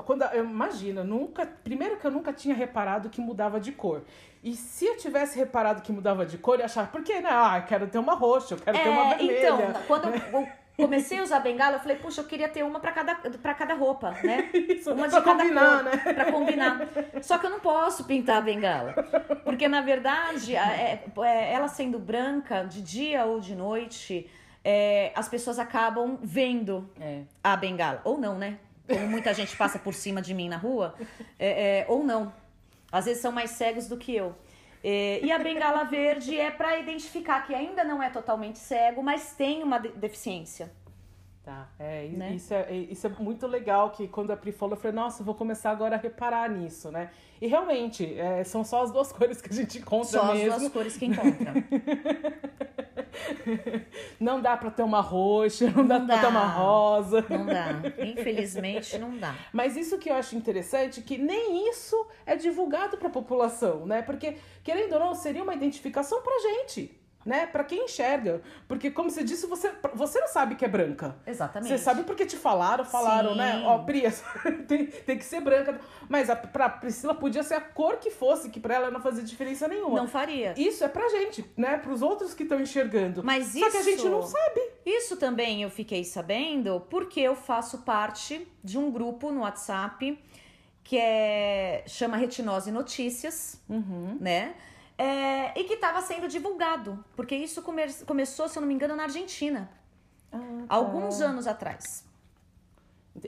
[0.04, 4.02] quando eu imagina, nunca, primeiro que eu nunca tinha reparado que mudava de cor.
[4.42, 7.28] E se eu tivesse reparado que mudava de cor, eu achar, por que, né?
[7.30, 9.38] Ah, eu quero ter uma roxa, eu quero ter uma É, vermelha.
[9.38, 10.48] então, quando eu
[10.82, 13.74] comecei a usar bengala, eu falei, puxa, eu queria ter uma pra cada, pra cada
[13.74, 14.50] roupa, né?
[14.54, 16.12] Isso, Uma de pra cada combinar, cor, né?
[16.14, 16.88] Pra combinar.
[17.22, 18.92] Só que eu não posso pintar a bengala.
[19.44, 24.28] Porque, na verdade, é- é- ela sendo branca, de dia ou de noite,
[24.64, 27.22] é, as pessoas acabam vendo É.
[27.42, 28.00] a bengala.
[28.04, 28.58] Ou não, né?
[28.88, 30.94] Como muita gente passa por cima de mim na rua.
[31.38, 32.32] é, é, ou não.
[32.90, 34.34] Às vezes são mais cegos do que eu.
[34.84, 39.34] É, e a bengala verde é para identificar que ainda não é totalmente cego, mas
[39.34, 40.72] tem uma de- deficiência.
[41.45, 42.34] Tá, é, Né?
[42.34, 45.34] isso, é, isso é muito legal que quando a Pri falou, eu falei, nossa, vou
[45.34, 47.11] começar agora a reparar nisso, né?
[47.40, 50.59] E realmente, é, são só as duas cores que a gente encontra Só as mesmo.
[50.61, 51.55] duas cores que encontram.
[54.18, 56.28] Não dá pra ter uma roxa, não dá Não pra ter dá.
[56.28, 57.24] uma rosa.
[57.28, 57.68] Não dá.
[58.05, 59.34] Infelizmente, não dá.
[59.53, 64.01] Mas isso que eu acho interessante, que nem isso é divulgado pra população, né?
[64.03, 67.46] Porque, querendo ou não, seria uma identificação pra gente, né?
[67.46, 68.40] Pra quem enxerga.
[68.68, 71.16] Porque, como você disse, você, você não sabe que é branca.
[71.26, 71.68] Exatamente.
[71.70, 73.38] Você sabe porque te falaram, falaram, Sim.
[73.38, 73.62] né?
[73.66, 74.02] Ó, Pri,
[74.66, 75.80] tem, tem que ser branca.
[76.08, 79.22] Mas a, pra Priscila podia ser a cor que fosse, que pra ela não fazia
[79.22, 79.96] diferença nenhuma.
[80.00, 80.54] Não faria.
[80.56, 81.78] Isso é pra gente, né?
[81.78, 83.22] Pros outros que estão enxergando.
[83.24, 84.60] Mas Só que a isso- gente não sabe.
[84.84, 90.18] Isso também eu fiquei sabendo porque eu faço parte de um grupo no WhatsApp
[90.84, 93.62] que é chama Retinose Notícias,
[94.20, 94.54] né?
[94.99, 98.95] É, e que estava sendo divulgado, porque isso come- começou, se eu não me engano,
[98.95, 99.70] na Argentina,
[100.30, 100.74] Ah, tá.
[100.74, 102.05] alguns anos atrás.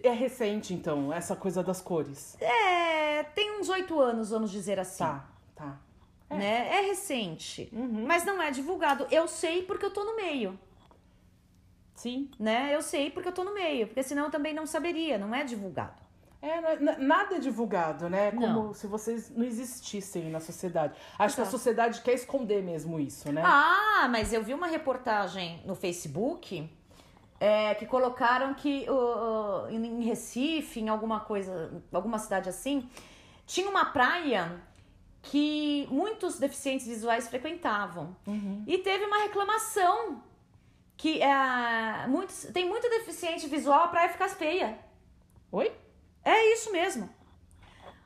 [0.02, 2.36] É recente, então, essa coisa das cores.
[2.40, 5.04] É, tem uns oito anos, vamos dizer assim.
[5.04, 5.78] Tá, tá.
[6.30, 6.68] É, né?
[6.78, 8.06] é recente, Uhum.
[8.06, 9.06] mas não é divulgado.
[9.10, 10.58] Eu sei porque eu tô no meio,
[11.94, 12.30] Sim.
[12.38, 12.74] né?
[12.74, 15.44] Eu sei porque eu tô no meio, porque senão eu também não saberia, não é
[15.44, 16.02] divulgado.
[16.44, 18.30] É, é- nada é divulgado, né?
[18.30, 18.74] Como Não.
[18.74, 20.94] se vocês não existissem na sociedade.
[21.18, 21.50] Acho que a Exato.
[21.56, 23.42] sociedade quer esconder mesmo isso, né?
[23.42, 26.70] Ah, mas eu vi uma reportagem no Facebook
[27.40, 32.88] é, que colocaram que uh, uh, em Recife, em alguma coisa, alguma cidade assim,
[33.46, 34.60] tinha uma praia
[35.22, 38.14] que muitos deficientes visuais frequentavam.
[38.66, 40.22] E teve uma reclamação
[40.94, 44.78] que é, muitos, tem muito deficiente visual, a praia fica feia.
[45.50, 45.72] Oi?
[46.24, 47.08] É isso mesmo.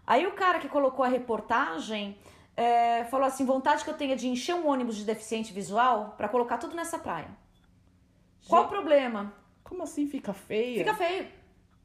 [0.07, 2.19] Aí o cara que colocou a reportagem
[2.57, 6.29] é, falou assim: vontade que eu tenha de encher um ônibus de deficiente visual pra
[6.29, 7.29] colocar tudo nessa praia.
[8.49, 9.33] Qual o problema?
[9.63, 10.79] Como assim fica feia?
[10.79, 11.29] Fica feio.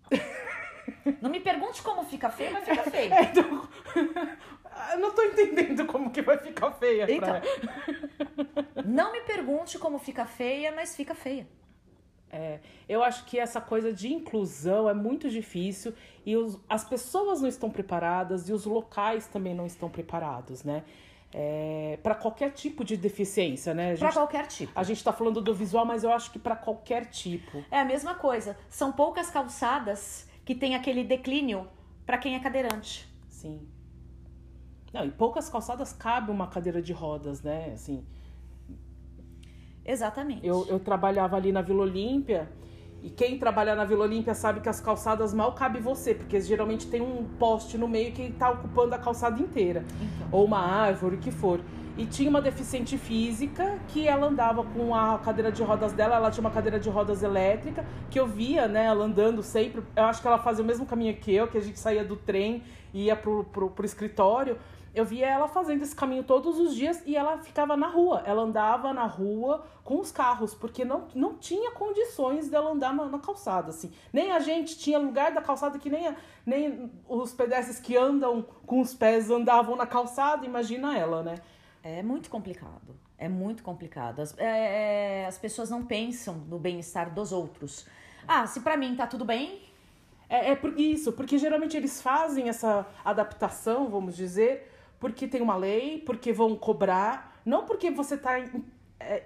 [1.22, 3.14] Não me pergunte como fica feio, mas fica feio.
[3.14, 3.70] É, então...
[4.92, 7.42] Eu não tô entendendo como que vai ficar feia Então.
[8.84, 11.48] Não me pergunte como fica feia, mas fica feia.
[12.36, 12.60] É,
[12.90, 15.94] eu acho que essa coisa de inclusão é muito difícil
[16.26, 20.84] e os- as pessoas não estão preparadas e os locais também não estão preparados, né?
[21.32, 23.94] É, para qualquer tipo de deficiência, né?
[23.94, 24.72] A Pra gente, qualquer tipo.
[24.76, 27.64] a gente tá falando do visual, mas eu acho que para qualquer tipo.
[27.70, 28.58] É a mesma coisa.
[28.70, 31.68] São poucas calçadas que tem aquele declínio
[32.06, 33.08] pra quem é cadeirante.
[33.30, 33.68] Sim.
[34.92, 37.72] Não, e poucas calçadas cabe uma cadeira de rodas, né?
[37.74, 38.04] Assim,
[39.86, 40.46] Exatamente.
[40.46, 42.50] eu, eu trabalhava ali na Vila Olímpia
[43.04, 46.88] e quem trabalha na Vila Olímpia sabe que as calçadas mal cabe você, porque geralmente
[46.88, 49.84] tem um poste no meio que tá ocupando a calçada inteira.
[50.02, 50.28] Então.
[50.32, 51.60] ou uma árvore, o que for.
[51.98, 56.32] E tinha uma deficiente física que ela andava com a cadeira de rodas dela, ela
[56.32, 59.84] tinha uma cadeira de rodas elétrica, que eu via, né, ela andando sempre.
[59.96, 62.16] Eu acho que ela fazia o mesmo caminho que eu, que a gente saía do
[62.16, 62.64] trem
[62.94, 64.58] e ia pro, pro, pro escritório.
[64.94, 68.22] Eu via ela fazendo esse caminho todos os dias e ela ficava na rua.
[68.26, 73.06] Ela andava na rua com os carros, porque não, não tinha condições dela andar na,
[73.06, 73.92] na calçada, assim.
[74.12, 76.16] Nem a gente tinha lugar da calçada que nem, a-
[76.46, 81.36] nem os pedestres que andam com os pés andavam na calçada, imagina ela, né?
[81.82, 82.96] É muito complicado.
[83.18, 84.20] É muito complicado.
[84.22, 87.88] As, é, é, as pessoas não pensam no bem-estar dos outros.
[88.28, 89.60] Ah, se pra mim tá tudo bem,
[90.30, 94.72] É, é por isso, porque geralmente eles fazem essa adaptação, vamos dizer,
[95.04, 98.36] porque tem uma lei, porque vão cobrar, não porque você está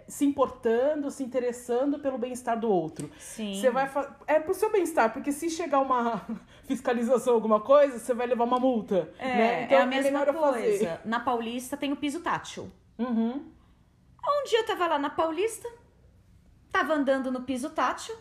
[0.07, 3.11] se importando, se interessando pelo bem-estar do outro.
[3.19, 3.53] sim.
[3.53, 3.87] Você vai
[4.25, 6.25] é pro seu bem-estar, porque se chegar uma
[6.65, 9.63] fiscalização alguma coisa, você vai levar uma multa, É, né?
[9.65, 10.99] Então é a mesma coisa.
[11.05, 12.71] Na Paulista tem o piso tátil.
[12.97, 13.45] Uhum.
[14.25, 15.69] Um dia eu tava lá na Paulista,
[16.71, 18.15] tava andando no piso tátil,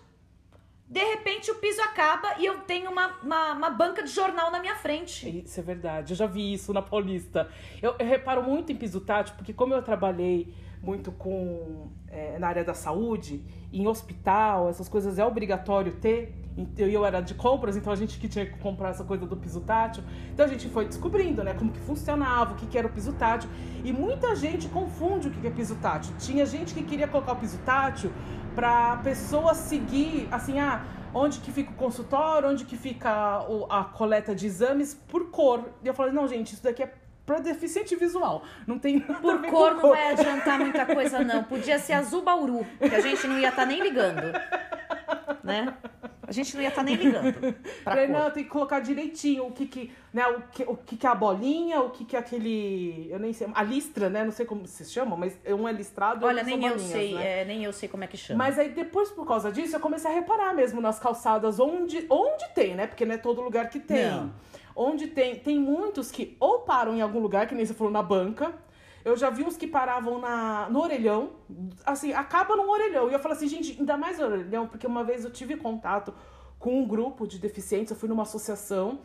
[0.88, 4.60] de repente o piso acaba e eu tenho uma, uma, uma banca de jornal na
[4.60, 5.42] minha frente.
[5.44, 7.48] Isso é verdade, eu já vi isso na Paulista.
[7.82, 12.46] Eu, eu reparo muito em piso tátil, porque como eu trabalhei muito com é, na
[12.48, 16.34] área da saúde, em hospital, essas coisas é obrigatório ter.
[16.78, 19.36] E eu era de compras, então a gente que tinha que comprar essa coisa do
[19.36, 20.02] piso tátil.
[20.32, 23.12] Então a gente foi descobrindo, né, como que funcionava, o que, que era o piso
[23.12, 23.50] tátil.
[23.84, 26.14] E muita gente confunde o que, que é piso tátil.
[26.18, 28.10] Tinha gente que queria colocar o piso tátil
[28.56, 30.82] pra pessoa seguir, assim, ah,
[31.14, 35.68] onde que fica o consultório, onde que fica o- a coleta de exames por cor.
[35.84, 36.92] E eu falei, não, gente, isso daqui é
[37.24, 38.42] pra deficiente visual.
[38.66, 41.44] Não tem a Por cor não vai adiantar muita coisa, não.
[41.44, 44.32] Podia ser azul bauru, que a gente não ia estar nem ligando.
[45.42, 45.74] Né?
[46.26, 47.54] A gente não ia estar nem ligando
[47.84, 51.06] pra não, tem que colocar direitinho o que que, né, o que, o que que
[51.06, 54.32] é a bolinha, o que que é aquele, eu nem sei, a listra, né, não
[54.32, 57.42] sei como se chama, mas um é listrado, Olha, nem são eu bolinhas, sei, né?
[57.42, 58.38] é, nem eu sei como é que chama.
[58.38, 62.48] Mas aí depois, por causa disso, eu comecei a reparar mesmo nas calçadas onde, onde
[62.54, 62.86] tem, né?
[62.88, 64.10] Porque não é todo lugar que tem.
[64.10, 64.32] Não.
[64.74, 68.02] Onde tem, tem muitos que ou param em algum lugar, que nem você falou, na
[68.02, 68.52] banca.
[69.06, 71.30] Eu já vi uns que paravam na, no orelhão,
[71.84, 73.08] assim, acaba no orelhão.
[73.08, 76.12] E eu falo assim, gente, ainda mais no orelhão, porque uma vez eu tive contato
[76.58, 78.98] com um grupo de deficientes, eu fui numa associação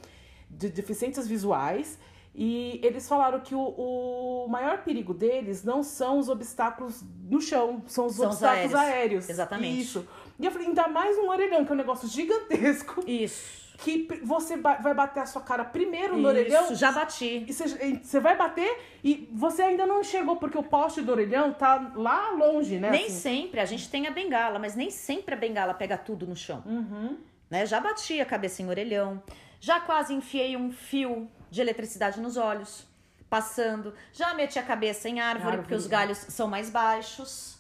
[0.50, 2.00] de deficientes visuais,
[2.34, 7.84] e eles falaram que o, o maior perigo deles não são os obstáculos no chão,
[7.86, 8.76] são os São os obstáculos aéreos.
[8.76, 9.30] aéreos.
[9.30, 9.82] Exatamente.
[9.82, 10.08] Isso.
[10.40, 13.61] E eu falei, ainda mais um orelhão, que é um negócio gigantesco, Isso.
[13.82, 16.66] Que você vai bater a sua cara primeiro no orelhão.
[16.66, 17.46] Isso, já bati.
[17.48, 21.52] E você, você vai bater e você ainda não chegou, porque o poste do orelhão
[21.52, 22.92] tá lá longe, né?
[22.92, 23.16] Nem assim.
[23.16, 26.62] sempre, a gente tem a bengala, mas nem sempre a bengala pega tudo no chão.
[26.66, 27.18] Uhum.
[27.50, 27.66] Né?
[27.66, 29.22] Já bati a cabeça em orelhão,
[29.60, 32.88] já quase enfiei um fio de eletricidade nos olhos,
[33.30, 37.60] passando, já meti a cabeça em árvore, Árvore, porque os galhos são mais baixos.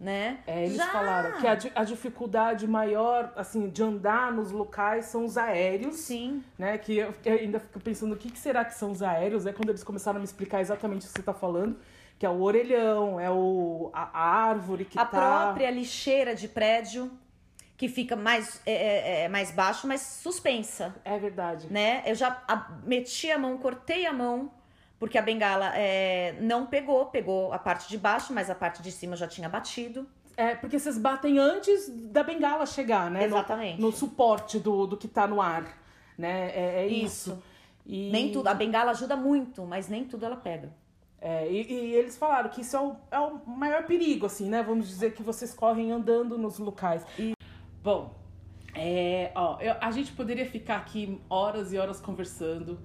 [0.00, 0.38] Né?
[0.46, 0.86] É, eles Já!
[0.88, 5.96] falaram que a, a dificuldade maior, assim, de andar nos locais são os aéreos.
[5.96, 6.78] Sim, né?
[6.78, 9.52] Que eu eu ainda fico pensando o que, que será que são os aéreos, é
[9.52, 11.76] quando eles começaram a me explicar exatamente o que você está falando,
[12.18, 15.18] que é o orelhão, é o a, a árvore que a tá.
[15.44, 17.10] própria lixeira de prédio
[17.76, 21.68] que fica mais, é, é, é, mais baixo, mas suspensa, É verdade.
[21.70, 22.02] né?
[22.04, 24.50] Eu já a- meti a mão, cortei a mão,
[24.98, 28.90] porque a bengala é, não pegou, pegou a parte de baixo, mas a parte de
[28.92, 30.06] cima já tinha batido.
[30.36, 33.20] É porque vocês batem antes da bengala chegar, né?
[33.20, 33.80] No- Exatamente.
[33.80, 35.66] No, suporte do, do que tá no ar,
[36.16, 36.50] né?
[36.54, 37.30] É, é isso.
[37.32, 37.42] Isso.
[37.86, 40.70] E, Nem tudo, a bengala ajuda muito, mas nem tudo ela pega.
[41.20, 44.62] é, e, e eles falaram que isso é o, é o maior perigo, assim, né?
[44.62, 47.02] Vamos dizer que vocês correm andando nos locais.
[47.82, 48.14] Bom,
[48.74, 52.78] é, ó, eu- a gente poderia ficar aqui horas e horas conversando,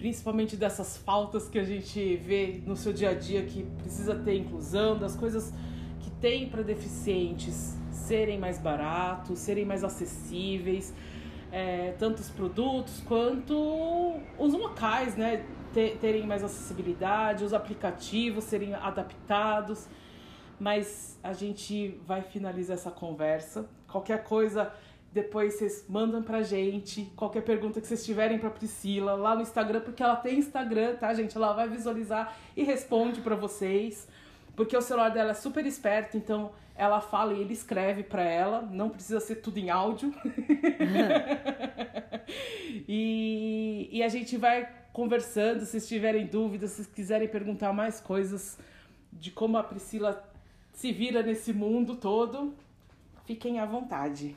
[0.00, 4.34] principalmente dessas faltas que a gente vê no seu dia a dia que precisa ter
[4.34, 5.52] inclusão, das coisas
[6.00, 10.94] que tem para deficientes serem mais baratos, serem mais acessíveis,
[11.52, 13.54] é, tanto os produtos quanto
[14.38, 15.44] os locais, né?
[15.74, 19.86] Te- terem mais acessibilidade, os aplicativos serem adaptados
[20.62, 23.66] mas a gente vai finalizar essa conversa.
[23.90, 24.70] Qualquer coisa,
[25.12, 27.04] depois vocês mandam pra gente.
[27.16, 31.12] Qualquer pergunta que vocês tiverem pra Priscila lá no Instagram, porque ela tem Instagram, tá,
[31.12, 31.36] gente?
[31.36, 34.08] Ela vai visualizar e responde pra vocês.
[34.54, 38.62] Porque o celular dela é super esperto, então ela fala e ele escreve pra ela,
[38.62, 40.12] não precisa ser tudo em áudio.
[42.88, 48.58] e, e a gente vai conversando, se tiverem dúvidas, se quiserem perguntar mais coisas
[49.12, 50.24] de como a Priscila
[50.72, 52.54] se vira nesse mundo todo,
[53.24, 54.36] fiquem à vontade.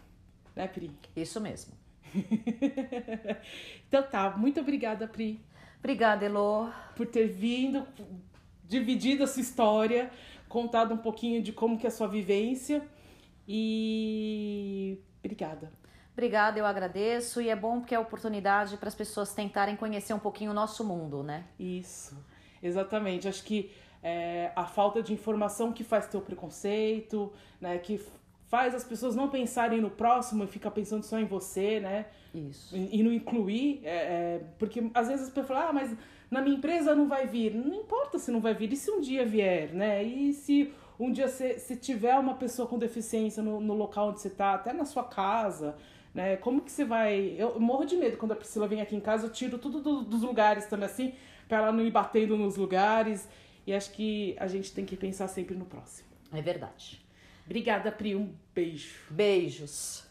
[0.55, 0.91] Né, Pri?
[1.15, 1.73] Isso mesmo.
[3.87, 5.39] então tá, muito obrigada, Pri,
[5.79, 6.69] Obrigada, Elô.
[6.95, 7.85] por ter vindo,
[8.63, 10.11] dividido a sua história,
[10.47, 12.87] contado um pouquinho de como que é a sua vivência
[13.47, 15.71] e obrigada.
[16.13, 17.41] Obrigada, eu agradeço.
[17.41, 20.83] E é bom porque é oportunidade para as pessoas tentarem conhecer um pouquinho o nosso
[20.85, 21.45] mundo, né?
[21.59, 22.15] Isso,
[22.61, 23.27] exatamente.
[23.27, 27.77] Acho que é, a falta de informação que faz ter o preconceito, né?
[27.79, 27.99] Que
[28.47, 32.05] faz as pessoas não pensarem no próximo e ficar pensando só em você, né?
[32.33, 32.75] Isso.
[32.75, 35.95] E, e não incluir, é, é, porque às vezes as pessoas falam, ah, mas
[36.29, 37.53] na minha empresa não vai vir.
[37.53, 40.03] Não importa se não vai vir, e se um dia vier, né?
[40.03, 44.21] E se um dia se, se tiver uma pessoa com deficiência no, no local onde
[44.21, 45.75] você tá, até na sua casa,
[46.13, 46.35] né?
[46.37, 47.35] Como que você vai.
[47.37, 50.03] Eu morro de medo quando a Priscila vem aqui em casa, eu tiro tudo do-
[50.03, 51.13] dos lugares também, assim,
[51.47, 53.27] pra ela não ir batendo nos lugares.
[53.65, 56.09] E acho que a gente tem que pensar sempre no próximo.
[56.33, 57.02] É verdade.
[57.45, 58.15] Obrigada, Pri.
[58.15, 58.95] Um beijo.
[59.09, 60.03] Beijos.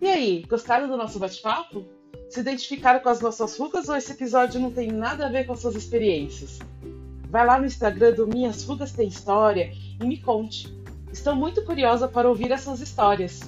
[0.00, 1.84] E aí, gostaram do nosso bate-papo?
[2.28, 5.52] Se identificaram com as nossas rugas ou esse episódio não tem nada a ver com
[5.52, 6.58] as suas experiências?
[7.28, 10.74] Vai lá no Instagram do Minhas Rugas Tem História e me conte.
[11.12, 13.40] Estou muito curiosa para ouvir essas histórias.